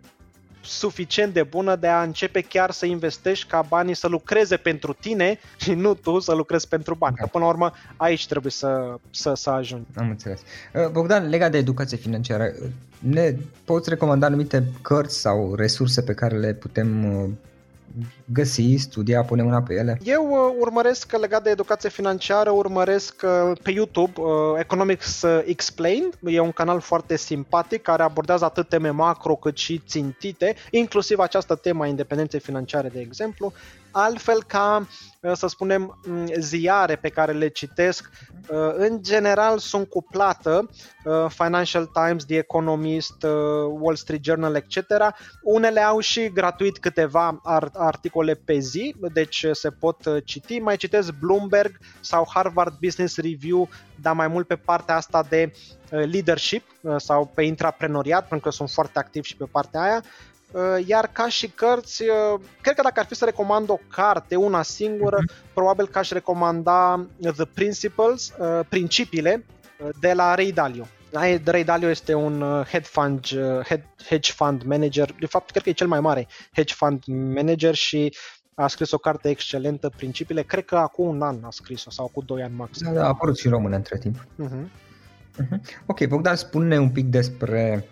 suficient 0.64 1.32
de 1.32 1.42
bună 1.42 1.76
de 1.76 1.86
a 1.86 2.02
începe 2.02 2.40
chiar 2.40 2.70
să 2.70 2.86
investești 2.86 3.46
ca 3.46 3.62
banii 3.68 3.94
să 3.94 4.06
lucreze 4.06 4.56
pentru 4.56 4.92
tine 4.92 5.38
și 5.56 5.74
nu 5.74 5.94
tu 5.94 6.18
să 6.18 6.32
lucrezi 6.32 6.68
pentru 6.68 6.94
bani. 6.94 7.16
Că 7.16 7.26
până 7.26 7.44
la 7.44 7.50
urmă 7.50 7.72
aici 7.96 8.26
trebuie 8.26 8.52
să, 8.52 8.94
să, 9.10 9.34
să 9.34 9.50
ajungi. 9.50 9.86
Am 9.96 10.08
înțeles. 10.08 10.40
Uh, 10.74 10.88
Bogdan, 10.90 11.28
legat 11.28 11.50
de 11.50 11.58
educație 11.58 11.96
financiară, 11.96 12.52
ne 12.98 13.36
poți 13.64 13.88
recomanda 13.88 14.26
anumite 14.26 14.64
cărți 14.82 15.20
sau 15.20 15.54
resurse 15.54 16.02
pe 16.02 16.14
care 16.14 16.38
le 16.38 16.52
putem 16.52 17.14
uh, 17.22 17.28
găsi, 18.24 18.76
studia, 18.76 19.22
pune 19.22 19.42
mâna 19.42 19.62
pe 19.62 19.74
ele? 19.74 19.98
Eu 20.04 20.28
uh, 20.30 20.56
urmăresc, 20.60 21.18
legat 21.18 21.42
de 21.42 21.50
educație 21.50 21.88
financiară, 21.88 22.50
urmăresc 22.50 23.22
uh, 23.24 23.58
pe 23.62 23.70
YouTube 23.70 24.20
uh, 24.20 24.28
Economics 24.58 25.24
Explained. 25.44 26.18
E 26.24 26.40
un 26.40 26.52
canal 26.52 26.80
foarte 26.80 27.16
simpatic 27.16 27.82
care 27.82 28.02
abordează 28.02 28.44
atât 28.44 28.68
teme 28.68 28.90
macro 28.90 29.34
cât 29.34 29.56
și 29.56 29.82
țintite, 29.86 30.54
inclusiv 30.70 31.18
această 31.18 31.54
temă 31.54 31.84
a 31.84 31.86
independenței 31.86 32.40
financiare, 32.40 32.88
de 32.88 33.00
exemplu. 33.00 33.52
Altfel 33.96 34.42
ca 34.42 34.86
Uh, 35.24 35.32
să 35.34 35.46
spunem, 35.46 35.98
mm, 36.06 36.26
ziare 36.38 36.96
pe 36.96 37.08
care 37.08 37.32
le 37.32 37.48
citesc, 37.48 38.10
uh, 38.48 38.72
în 38.74 39.02
general 39.02 39.58
sunt 39.58 39.88
cu 39.88 40.02
plată, 40.02 40.70
uh, 41.04 41.26
Financial 41.28 41.86
Times, 41.86 42.24
The 42.24 42.36
Economist, 42.36 43.22
Wall 43.70 43.94
Street 43.96 44.24
Journal, 44.24 44.54
etc. 44.54 44.76
Unele 45.42 45.80
au 45.80 46.00
și 46.00 46.28
gratuit 46.28 46.78
câteva 46.78 47.40
articole 47.72 48.34
pe 48.34 48.58
zi, 48.58 48.94
deci 49.12 49.46
se 49.52 49.70
pot 49.70 50.24
citi. 50.24 50.58
Mai 50.58 50.76
citesc 50.76 51.12
Bloomberg 51.12 51.78
sau 52.00 52.28
Harvard 52.34 52.74
Business 52.80 53.16
Review, 53.16 53.68
dar 54.00 54.14
mai 54.14 54.28
mult 54.28 54.46
pe 54.46 54.56
partea 54.56 54.96
asta 54.96 55.26
de 55.28 55.52
leadership 55.88 56.64
sau 56.96 57.30
pe 57.34 57.42
intraprenoriat, 57.42 58.28
pentru 58.28 58.48
că 58.48 58.54
sunt 58.54 58.70
foarte 58.70 58.98
activ 58.98 59.24
și 59.24 59.36
pe 59.36 59.44
partea 59.50 59.82
aia. 59.82 60.02
Uh, 60.54 60.86
iar 60.86 61.10
ca 61.12 61.28
și 61.28 61.48
cărți, 61.48 62.02
uh, 62.02 62.40
cred 62.60 62.74
că 62.74 62.82
dacă 62.82 63.00
ar 63.00 63.06
fi 63.06 63.14
să 63.14 63.24
recomand 63.24 63.70
o 63.70 63.78
carte, 63.88 64.36
una 64.36 64.62
singură, 64.62 65.16
mm-hmm. 65.16 65.52
probabil 65.54 65.86
că 65.86 65.98
aș 65.98 66.10
recomanda 66.10 67.06
The 67.20 67.44
Principles, 67.44 68.32
uh, 68.38 68.60
Principiile, 68.68 69.44
de 70.00 70.12
la 70.12 70.34
Ray 70.34 70.52
Dalio. 70.52 70.86
Ray 71.44 71.64
Dalio 71.64 71.88
este 71.88 72.14
un 72.14 72.64
hedge 72.70 72.88
fund, 72.88 73.20
hedge 74.08 74.32
fund 74.32 74.62
manager, 74.62 75.14
de 75.18 75.26
fapt 75.26 75.50
cred 75.50 75.62
că 75.62 75.68
e 75.68 75.72
cel 75.72 75.86
mai 75.86 76.00
mare 76.00 76.26
hedge 76.52 76.74
fund 76.74 77.02
manager 77.34 77.74
și 77.74 78.14
a 78.54 78.66
scris 78.66 78.90
o 78.90 78.98
carte 78.98 79.28
excelentă, 79.28 79.92
Principiile, 79.96 80.42
cred 80.42 80.64
că 80.64 80.76
acum 80.76 81.08
un 81.08 81.22
an 81.22 81.44
a 81.44 81.50
scris-o 81.50 81.90
sau 81.90 82.10
cu 82.14 82.22
doi 82.22 82.42
ani 82.42 82.54
maxim. 82.56 82.86
Da, 82.86 82.92
da, 82.92 83.04
a 83.04 83.08
apărut 83.08 83.38
și 83.38 83.48
român 83.48 83.72
între 83.72 83.98
timp. 83.98 84.16
Uh-huh. 84.18 84.68
Uh-huh. 85.42 85.58
Ok, 85.86 86.06
Bogdan, 86.06 86.36
spune 86.36 86.78
un 86.78 86.90
pic 86.90 87.04
despre 87.04 87.88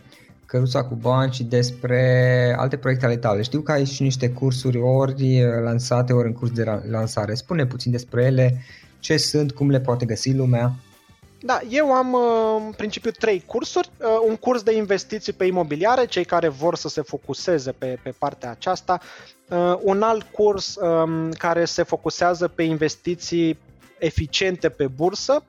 căruța 0.53 0.85
cu 0.85 0.95
bani 0.95 1.33
și 1.33 1.45
despre 1.45 2.55
alte 2.59 2.77
proiecte 2.77 3.05
ale 3.05 3.17
tale. 3.17 3.43
Știu 3.43 3.61
că 3.61 3.73
ai 3.73 3.85
și 3.85 4.03
niște 4.03 4.31
cursuri 4.31 4.79
ori 4.79 5.43
lansate, 5.63 6.13
ori 6.13 6.27
în 6.27 6.33
curs 6.33 6.51
de 6.51 6.65
lansare. 6.91 7.35
Spune 7.35 7.67
puțin 7.67 7.91
despre 7.91 8.25
ele, 8.25 8.63
ce 8.99 9.17
sunt, 9.17 9.53
cum 9.53 9.71
le 9.71 9.81
poate 9.81 10.05
găsi 10.05 10.33
lumea. 10.33 10.73
Da, 11.41 11.61
eu 11.69 11.93
am 11.93 12.13
uh, 12.13 12.63
în 12.67 12.73
principiu 12.73 13.11
trei 13.11 13.43
cursuri. 13.47 13.91
Uh, 13.99 14.07
un 14.29 14.37
curs 14.37 14.63
de 14.63 14.77
investiții 14.77 15.33
pe 15.33 15.45
imobiliare, 15.45 16.07
cei 16.07 16.25
care 16.25 16.49
vor 16.49 16.77
să 16.77 16.89
se 16.89 17.03
focuseze 17.03 17.73
pe, 17.73 17.99
pe 18.03 18.15
partea 18.19 18.51
aceasta. 18.51 19.01
Uh, 19.49 19.75
un 19.83 20.03
alt 20.03 20.23
curs 20.23 20.75
um, 20.75 21.31
care 21.31 21.65
se 21.65 21.83
focusează 21.83 22.49
pe 22.49 22.63
investiții 22.63 23.59
eficiente 23.99 24.69
pe 24.69 24.87
bursă 24.87 25.45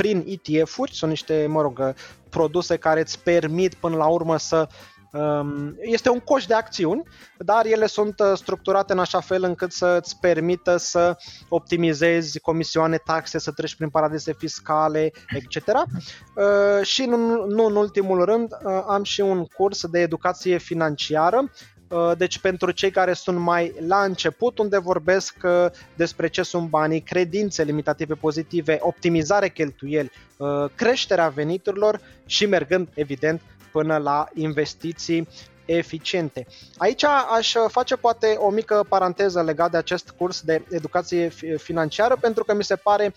prin 0.00 0.24
ETF-uri, 0.26 0.94
sunt 0.94 1.10
niște, 1.10 1.46
mă 1.48 1.60
rog, 1.62 1.94
produse 2.30 2.76
care 2.76 3.00
îți 3.00 3.22
permit 3.22 3.74
până 3.74 3.96
la 3.96 4.06
urmă 4.06 4.38
să 4.38 4.68
um, 5.12 5.76
este 5.80 6.10
un 6.10 6.18
coș 6.18 6.46
de 6.46 6.54
acțiuni, 6.54 7.02
dar 7.38 7.66
ele 7.66 7.86
sunt 7.86 8.20
uh, 8.20 8.32
structurate 8.34 8.92
în 8.92 8.98
așa 8.98 9.20
fel 9.20 9.44
încât 9.44 9.72
să 9.72 9.98
îți 10.00 10.18
permită 10.20 10.76
să 10.76 11.16
optimizezi 11.48 12.40
comisioane, 12.40 12.96
taxe, 12.96 13.38
să 13.38 13.50
treci 13.50 13.74
prin 13.74 13.88
paradise 13.88 14.32
fiscale, 14.32 15.10
etc. 15.28 15.66
Uh, 15.66 16.82
și 16.82 17.04
nu, 17.04 17.44
nu 17.46 17.64
în 17.64 17.76
ultimul 17.76 18.24
rând 18.24 18.52
uh, 18.52 18.82
am 18.88 19.02
și 19.02 19.20
un 19.20 19.44
curs 19.44 19.86
de 19.86 20.00
educație 20.00 20.58
financiară 20.58 21.44
Uh, 21.44 21.79
deci 22.16 22.38
pentru 22.38 22.70
cei 22.70 22.90
care 22.90 23.12
sunt 23.12 23.38
mai 23.38 23.74
la 23.86 24.02
început, 24.02 24.58
unde 24.58 24.78
vorbesc 24.78 25.34
uh, 25.42 25.66
despre 25.94 26.28
ce 26.28 26.42
sunt 26.42 26.68
banii, 26.68 27.00
credințe 27.00 27.62
limitative 27.62 28.14
pozitive, 28.14 28.78
optimizare 28.80 29.48
cheltuieli, 29.48 30.10
uh, 30.36 30.64
creșterea 30.74 31.28
veniturilor 31.28 32.00
și 32.26 32.46
mergând, 32.46 32.88
evident, 32.94 33.40
până 33.72 33.96
la 33.96 34.28
investiții 34.34 35.28
eficiente. 35.64 36.46
Aici 36.76 37.04
aș 37.36 37.54
face 37.68 37.96
poate 37.96 38.34
o 38.38 38.50
mică 38.50 38.86
paranteză 38.88 39.42
legată 39.42 39.70
de 39.70 39.76
acest 39.76 40.10
curs 40.10 40.40
de 40.40 40.62
educație 40.70 41.28
financiară 41.56 42.16
pentru 42.20 42.44
că 42.44 42.54
mi 42.54 42.64
se 42.64 42.76
pare 42.76 43.12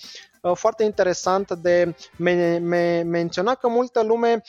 foarte 0.54 0.84
interesant 0.84 1.52
de 1.52 1.96
me- 2.18 2.58
me- 2.58 3.04
menționa 3.06 3.56
că 3.56 3.68
multă 3.68 4.04
lume 4.04 4.32
um, 4.32 4.42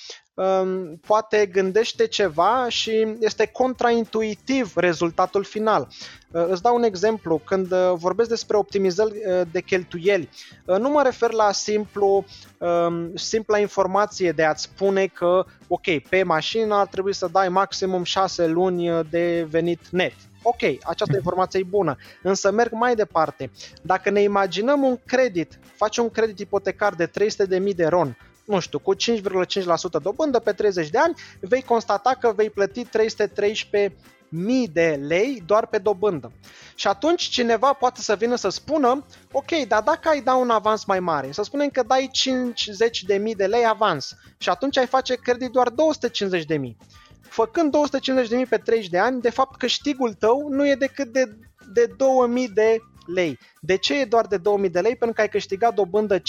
poate 1.07 1.47
gândește 1.47 2.07
ceva 2.07 2.67
și 2.69 3.17
este 3.21 3.47
contraintuitiv 3.47 4.77
rezultatul 4.77 5.45
final. 5.45 5.89
Uh, 6.31 6.47
îți 6.49 6.63
dau 6.63 6.75
un 6.75 6.83
exemplu, 6.83 7.41
când 7.45 7.73
uh, 7.73 7.93
vorbesc 7.95 8.29
despre 8.29 8.57
optimizări 8.57 9.13
uh, 9.13 9.41
de 9.53 9.61
cheltuieli, 9.61 10.29
nu 10.65 10.89
mă 10.89 11.03
refer 11.03 11.31
la 11.31 11.53
simplu, 11.53 12.25
um, 12.59 13.17
simpla 13.17 13.59
informație 13.59 14.33
de 14.33 14.45
a-ți 14.45 14.63
spune 14.63 15.07
că, 15.07 15.45
ok, 15.69 15.99
pe 16.09 16.23
mașină 16.23 16.75
ar 16.75 16.87
trebui 16.87 17.15
să 17.15 17.29
dai 17.33 17.49
maximum 17.49 18.05
6 18.05 18.47
luni 18.47 19.07
de 19.11 19.47
venit 19.51 19.89
net. 19.91 20.15
Ok, 20.43 20.63
această 20.83 21.17
informație 21.23 21.61
e 21.61 21.67
bună, 21.69 21.97
însă 22.23 22.51
merg 22.51 22.73
mai 22.73 22.95
departe. 22.95 23.51
Dacă 23.83 24.11
ne 24.11 24.23
imaginăm 24.23 24.83
un 24.83 24.99
credit, 25.07 25.59
faci 25.77 25.97
un 25.97 26.11
credit 26.11 26.39
ipotecar 26.39 26.95
de 26.95 27.07
300.000 27.07 27.75
de 27.75 27.87
ron, 27.87 28.17
nu 28.45 28.61
știu, 28.61 28.79
cu 28.79 28.95
5,5% 28.95 30.03
dobândă 30.03 30.39
pe 30.39 30.53
30 30.53 30.89
de 30.89 30.99
ani, 30.99 31.15
vei 31.41 31.63
constata 31.63 32.17
că 32.21 32.33
vei 32.37 32.51
plăti 32.51 32.85
313 32.85 33.97
mii 34.29 34.69
de 34.69 35.01
lei 35.07 35.43
doar 35.47 35.67
pe 35.67 35.79
dobândă. 35.79 36.33
Și 36.75 36.87
atunci 36.87 37.23
cineva 37.23 37.73
poate 37.73 38.01
să 38.01 38.17
vină 38.17 38.35
să 38.35 38.49
spună, 38.49 39.05
ok, 39.33 39.67
dar 39.69 39.83
dacă 39.83 40.09
ai 40.09 40.21
da 40.21 40.35
un 40.35 40.51
avans 40.51 40.85
mai 40.85 41.01
mare, 41.01 41.33
să 41.33 41.43
spunem 41.43 41.69
că 41.69 41.83
dai 41.83 42.09
50 42.13 43.03
de 43.03 43.17
mii 43.17 43.35
de 43.35 43.47
lei 43.47 43.67
avans 43.67 44.15
și 44.39 44.49
atunci 44.49 44.79
ai 44.79 44.87
face 44.87 45.15
credit 45.15 45.51
doar 45.51 45.69
250 45.69 46.45
de 46.45 46.57
mii. 46.57 46.77
Făcând 47.21 47.71
250 47.71 48.31
de 48.31 48.37
mii 48.37 48.47
pe 48.47 48.57
30 48.57 48.89
de 48.89 48.99
ani, 48.99 49.21
de 49.21 49.31
fapt 49.31 49.59
câștigul 49.59 50.13
tău 50.13 50.49
nu 50.49 50.69
e 50.69 50.75
decât 50.75 51.13
de, 51.13 51.37
de 51.73 51.95
2000 51.97 52.49
de 52.49 52.79
lei. 53.07 53.39
De 53.61 53.77
ce 53.77 54.01
e 54.01 54.05
doar 54.05 54.27
de 54.27 54.37
2000 54.37 54.71
de 54.71 54.81
lei? 54.81 54.97
Pentru 54.97 55.13
că 55.13 55.21
ai 55.21 55.29
câștigat 55.29 55.75
dobândă 55.75 56.19
52.000 56.19 56.25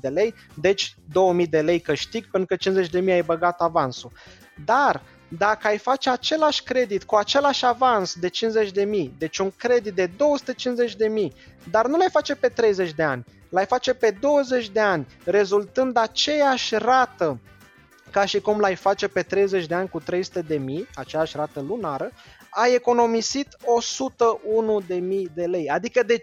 de 0.00 0.08
lei, 0.08 0.34
deci 0.54 0.94
2000 1.12 1.46
de 1.46 1.60
lei 1.60 1.80
câștig 1.80 2.30
pentru 2.30 2.56
că 2.56 2.82
50.000 3.00 3.08
ai 3.08 3.22
băgat 3.22 3.60
avansul. 3.60 4.12
Dar 4.64 5.02
dacă 5.38 5.66
ai 5.66 5.78
face 5.78 6.10
același 6.10 6.62
credit 6.62 7.04
cu 7.04 7.14
același 7.14 7.66
avans 7.66 8.14
de 8.14 8.28
50.000, 8.28 9.10
deci 9.18 9.38
un 9.38 9.50
credit 9.56 9.94
de 9.94 10.06
250.000, 10.06 10.12
dar 11.70 11.86
nu 11.86 11.96
l-ai 11.96 12.10
face 12.10 12.34
pe 12.34 12.48
30 12.48 12.92
de 12.92 13.02
ani, 13.02 13.24
l-ai 13.48 13.66
face 13.66 13.94
pe 13.94 14.16
20 14.20 14.68
de 14.68 14.80
ani, 14.80 15.06
rezultând 15.24 15.96
aceeași 15.96 16.74
rată 16.76 17.40
ca 18.10 18.24
și 18.24 18.40
cum 18.40 18.58
l-ai 18.58 18.74
face 18.74 19.08
pe 19.08 19.22
30 19.22 19.66
de 19.66 19.74
ani 19.74 19.88
cu 19.88 20.00
300 20.00 20.40
de 20.40 20.56
mii, 20.56 20.88
aceeași 20.94 21.36
rată 21.36 21.60
lunară, 21.60 22.10
ai 22.50 22.74
economisit 22.74 23.48
101.000 24.88 25.32
de 25.34 25.44
lei, 25.44 25.68
adică 25.68 26.02
de 26.02 26.20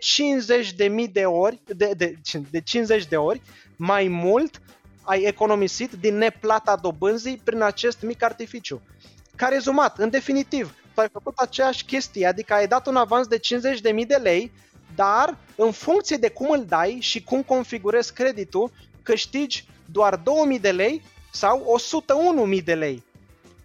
50.000 1.06 1.12
de 1.12 1.26
ori, 1.26 1.62
de, 1.66 1.92
de, 1.98 2.16
de 2.52 2.62
50 2.62 3.06
de 3.06 3.18
ori 3.18 3.42
mai 3.76 4.08
mult 4.08 4.62
ai 5.02 5.22
economisit 5.22 5.92
din 5.92 6.18
neplata 6.18 6.76
dobânzii 6.76 7.42
prin 7.44 7.62
acest 7.62 8.02
mic 8.02 8.24
artificiu. 8.24 8.82
Ca 9.36 9.48
rezumat, 9.48 9.98
în 9.98 10.10
definitiv, 10.10 10.76
tu 10.94 11.02
ai 11.02 11.10
făcut 11.12 11.38
aceeași 11.38 11.86
chestie, 11.86 12.28
adică 12.28 12.54
ai 12.54 12.68
dat 12.68 12.88
un 12.88 12.96
avans 12.96 13.28
de 13.28 13.40
50.000 13.40 14.08
de 14.08 14.16
lei, 14.16 14.52
dar 14.96 15.38
în 15.56 15.72
funcție 15.72 16.18
de 16.18 16.30
cum 16.30 16.50
îl 16.50 16.66
dai 16.66 16.98
și 17.02 17.24
cum 17.24 17.44
configurezi 17.44 18.13
creditul, 18.13 18.72
câștigi 19.04 19.66
doar 19.92 20.16
2000 20.16 20.60
de 20.60 20.72
lei 20.72 21.02
sau 21.32 21.80
101.000 22.58 22.63
de 22.63 22.74
lei. 22.74 23.04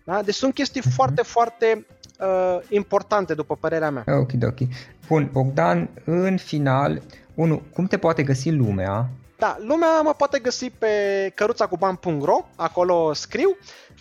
Da? 0.04 0.22
Deci 0.22 0.34
sunt 0.34 0.54
chestii 0.54 0.80
uh-huh. 0.80 0.94
foarte, 0.94 1.22
foarte 1.22 1.86
uh, 2.22 2.58
importante, 2.68 3.34
după 3.34 3.56
părerea 3.60 3.90
mea. 3.90 4.04
Ok, 4.06 4.30
ok. 4.42 4.68
Bun, 5.08 5.28
Bogdan, 5.32 5.88
în 6.04 6.36
final, 6.36 7.02
unu, 7.34 7.62
cum 7.72 7.86
te 7.86 7.96
poate 7.96 8.22
găsi 8.22 8.50
lumea? 8.50 9.08
Da, 9.42 9.56
lumea 9.66 10.00
mă 10.02 10.14
poate 10.16 10.38
găsi 10.38 10.70
pe 10.70 10.86
căruțacuban.ro, 11.34 12.44
acolo 12.56 13.12
scriu, 13.12 13.56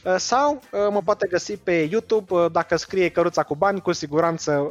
uh, 0.05 0.15
sau 0.17 0.53
uh, 0.53 0.87
mă 0.91 1.01
poate 1.05 1.27
găsi 1.27 1.57
pe 1.57 1.87
YouTube, 1.91 2.33
uh, 2.33 2.51
dacă 2.51 2.75
scrie 2.75 3.09
Căruța 3.09 3.43
cu 3.43 3.55
bani, 3.55 3.81
cu 3.81 3.91
siguranță 3.91 4.61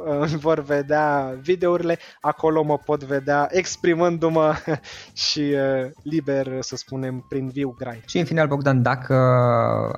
vor 0.47 0.63
vedea 0.63 1.35
videourile, 1.41 1.99
acolo 2.21 2.63
mă 2.63 2.79
pot 2.79 3.05
vedea 3.05 3.49
exprimându-mă 3.51 4.55
și 5.27 5.55
liber, 6.03 6.47
să 6.61 6.77
spunem, 6.77 7.25
prin 7.29 7.49
viu 7.49 7.75
grai. 7.79 8.03
Și 8.07 8.19
în 8.19 8.25
final, 8.25 8.47
Bogdan, 8.47 8.83
dacă 8.83 9.15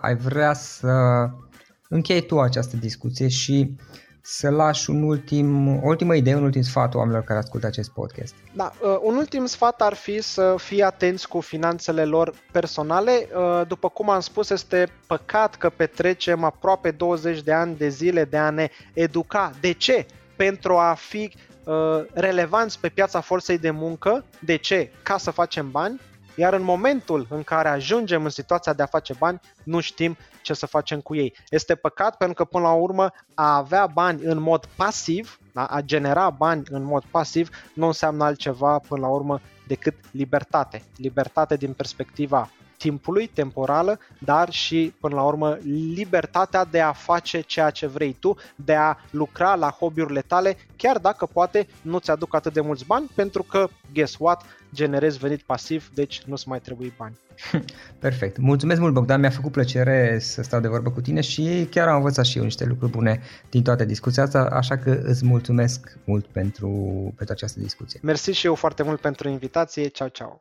ai 0.00 0.16
vrea 0.16 0.52
să 0.52 0.90
închei 1.94 2.26
tu 2.26 2.40
această 2.40 2.76
discuție 2.76 3.28
și 3.28 3.76
să 4.20 4.50
lași 4.50 4.90
un 4.90 5.02
ultim, 5.02 5.68
o 5.68 5.87
ultimă 5.87 6.14
idee, 6.14 6.35
un 6.35 6.42
ultim 6.42 6.62
sfat 6.62 6.94
oamenilor 6.94 7.24
care 7.24 7.38
ascultă 7.38 7.66
acest 7.66 7.90
podcast. 7.90 8.35
Da, 8.55 8.72
uh, 8.83 8.98
un 9.02 9.16
ultim 9.16 9.46
sfat 9.46 9.81
ar 9.81 9.94
fi 9.94 10.20
să 10.20 10.55
fie 10.59 10.85
atenți 10.85 11.28
cu 11.28 11.40
finanțele 11.40 12.05
lor 12.05 12.35
personale. 12.52 13.28
Uh, 13.37 13.66
după 13.66 13.88
cum 13.88 14.11
am 14.11 14.20
spus, 14.20 14.50
este 14.50 14.88
păcat 15.07 15.55
că 15.55 15.70
petrecem 15.70 16.44
aproape 16.44 16.90
20 16.90 17.42
de 17.42 17.52
ani 17.52 17.76
de 17.76 17.88
zile 17.88 18.24
de 18.24 18.37
a 18.37 18.50
ne 18.50 18.68
educa. 18.92 19.52
De 19.61 19.72
ce? 19.72 20.07
pentru 20.37 20.76
a 20.76 20.94
fi 20.94 21.33
uh, 21.64 21.74
relevanți 22.12 22.78
pe 22.81 22.88
piața 22.88 23.20
forței 23.20 23.59
de 23.59 23.70
muncă. 23.70 24.24
De 24.40 24.57
ce? 24.57 24.90
Ca 25.02 25.18
să 25.18 25.31
facem 25.31 25.70
bani, 25.70 26.00
iar 26.35 26.52
în 26.52 26.62
momentul 26.62 27.26
în 27.31 27.42
care 27.42 27.68
ajungem 27.68 28.24
în 28.24 28.31
situația 28.31 28.72
de 28.72 28.83
a 28.83 28.87
face 28.87 29.14
bani, 29.18 29.40
nu 29.62 29.81
știm 29.81 30.16
ce 30.42 30.55
să 30.55 30.66
facem 30.66 31.00
cu 31.00 31.14
ei. 31.14 31.37
Este 31.48 31.74
păcat 31.74 32.16
pentru 32.16 32.35
că 32.35 32.44
până 32.44 32.64
la 32.64 32.72
urmă 32.72 33.11
a 33.35 33.57
avea 33.57 33.87
bani 33.87 34.22
în 34.22 34.40
mod 34.40 34.66
pasiv, 34.76 35.38
da? 35.52 35.66
a 35.66 35.81
genera 35.81 36.31
bani 36.31 36.62
în 36.70 36.83
mod 36.83 37.05
pasiv, 37.11 37.48
nu 37.74 37.87
înseamnă 37.87 38.24
altceva 38.24 38.78
până 38.78 39.00
la 39.00 39.09
urmă 39.09 39.40
decât 39.66 39.94
libertate. 40.11 40.83
Libertate 40.96 41.57
din 41.57 41.72
perspectiva 41.72 42.50
timpului, 42.83 43.27
temporală, 43.27 43.99
dar 44.18 44.51
și, 44.51 44.95
până 45.01 45.14
la 45.14 45.23
urmă, 45.23 45.59
libertatea 45.95 46.64
de 46.64 46.81
a 46.81 46.92
face 46.92 47.40
ceea 47.40 47.71
ce 47.71 47.87
vrei 47.87 48.16
tu, 48.21 48.37
de 48.55 48.75
a 48.75 48.97
lucra 49.11 49.55
la 49.55 49.71
hobby-urile 49.71 50.21
tale, 50.21 50.57
chiar 50.77 50.99
dacă 50.99 51.27
poate 51.27 51.66
nu-ți 51.83 52.11
aduc 52.11 52.35
atât 52.35 52.53
de 52.53 52.61
mulți 52.61 52.87
bani, 52.87 53.11
pentru 53.14 53.42
că, 53.42 53.68
guess 53.92 54.16
what, 54.18 54.45
generezi 54.75 55.18
venit 55.18 55.42
pasiv, 55.42 55.90
deci 55.95 56.23
nu-ți 56.23 56.49
mai 56.49 56.61
trebuie 56.61 56.95
bani. 56.97 57.18
Perfect. 57.99 58.38
Mulțumesc 58.38 58.81
mult, 58.81 58.92
Bogdan. 58.92 59.21
Mi-a 59.21 59.31
făcut 59.31 59.53
plăcere 59.53 60.18
să 60.21 60.42
stau 60.42 60.61
de 60.61 60.68
vorbă 60.68 60.90
cu 60.90 61.01
tine 61.01 61.21
și 61.21 61.66
chiar 61.71 61.88
am 61.88 61.97
învățat 61.97 62.25
și 62.25 62.38
eu 62.38 62.45
niște 62.45 62.64
lucruri 62.64 62.90
bune 62.90 63.21
din 63.51 63.62
toată 63.62 63.85
discuția 63.85 64.23
asta, 64.23 64.49
așa 64.53 64.77
că 64.77 65.01
îți 65.05 65.25
mulțumesc 65.25 65.99
mult 66.05 66.27
pentru, 66.27 66.68
pentru 67.16 67.35
această 67.35 67.61
discuție. 67.61 68.01
Mersi 68.03 68.31
și 68.31 68.47
eu 68.47 68.55
foarte 68.55 68.83
mult 68.83 69.01
pentru 69.01 69.29
invitație. 69.29 69.87
Ciao, 69.87 70.09
ciao. 70.09 70.40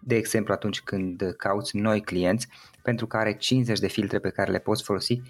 de 0.00 0.14
exemplu 0.14 0.52
atunci 0.52 0.80
când 0.80 1.34
cauți 1.36 1.76
noi 1.76 2.00
clienți 2.00 2.48
pentru 2.82 3.06
care 3.06 3.36
50 3.36 3.78
de 3.78 3.88
filtre 3.88 4.18
pe 4.18 4.30
care 4.30 4.50
le 4.50 4.58
poți 4.58 4.82
folosi 4.82 5.20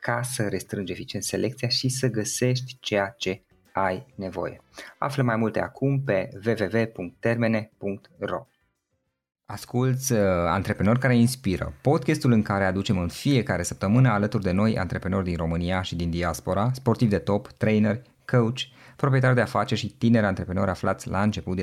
ca 0.00 0.22
să 0.22 0.48
restrângi 0.48 0.92
eficient 0.92 1.24
selecția 1.24 1.68
și 1.68 1.88
să 1.88 2.08
găsești 2.08 2.76
ceea 2.80 3.14
ce 3.18 3.42
ai 3.72 4.06
nevoie. 4.14 4.60
Află 4.98 5.22
mai 5.22 5.36
multe 5.36 5.60
acum 5.60 6.02
pe 6.02 6.28
www.termene.ro 6.46 8.46
Asculți 9.46 10.12
uh, 10.12 10.18
Antreprenori 10.46 10.98
care 10.98 11.16
inspiră, 11.16 11.72
podcastul 11.80 12.32
în 12.32 12.42
care 12.42 12.64
aducem 12.64 12.98
în 12.98 13.08
fiecare 13.08 13.62
săptămână 13.62 14.08
alături 14.08 14.42
de 14.42 14.50
noi 14.50 14.78
antreprenori 14.78 15.24
din 15.24 15.36
România 15.36 15.82
și 15.82 15.96
din 15.96 16.10
diaspora, 16.10 16.70
sportivi 16.72 17.10
de 17.10 17.18
top, 17.18 17.48
trainer, 17.48 18.02
coach, 18.24 18.58
proprietari 18.96 19.34
de 19.34 19.40
afaceri 19.40 19.80
și 19.80 19.88
tineri 19.88 20.26
antreprenori 20.26 20.70
aflați 20.70 21.08
la 21.08 21.22
început 21.22 21.56
de 21.56 21.62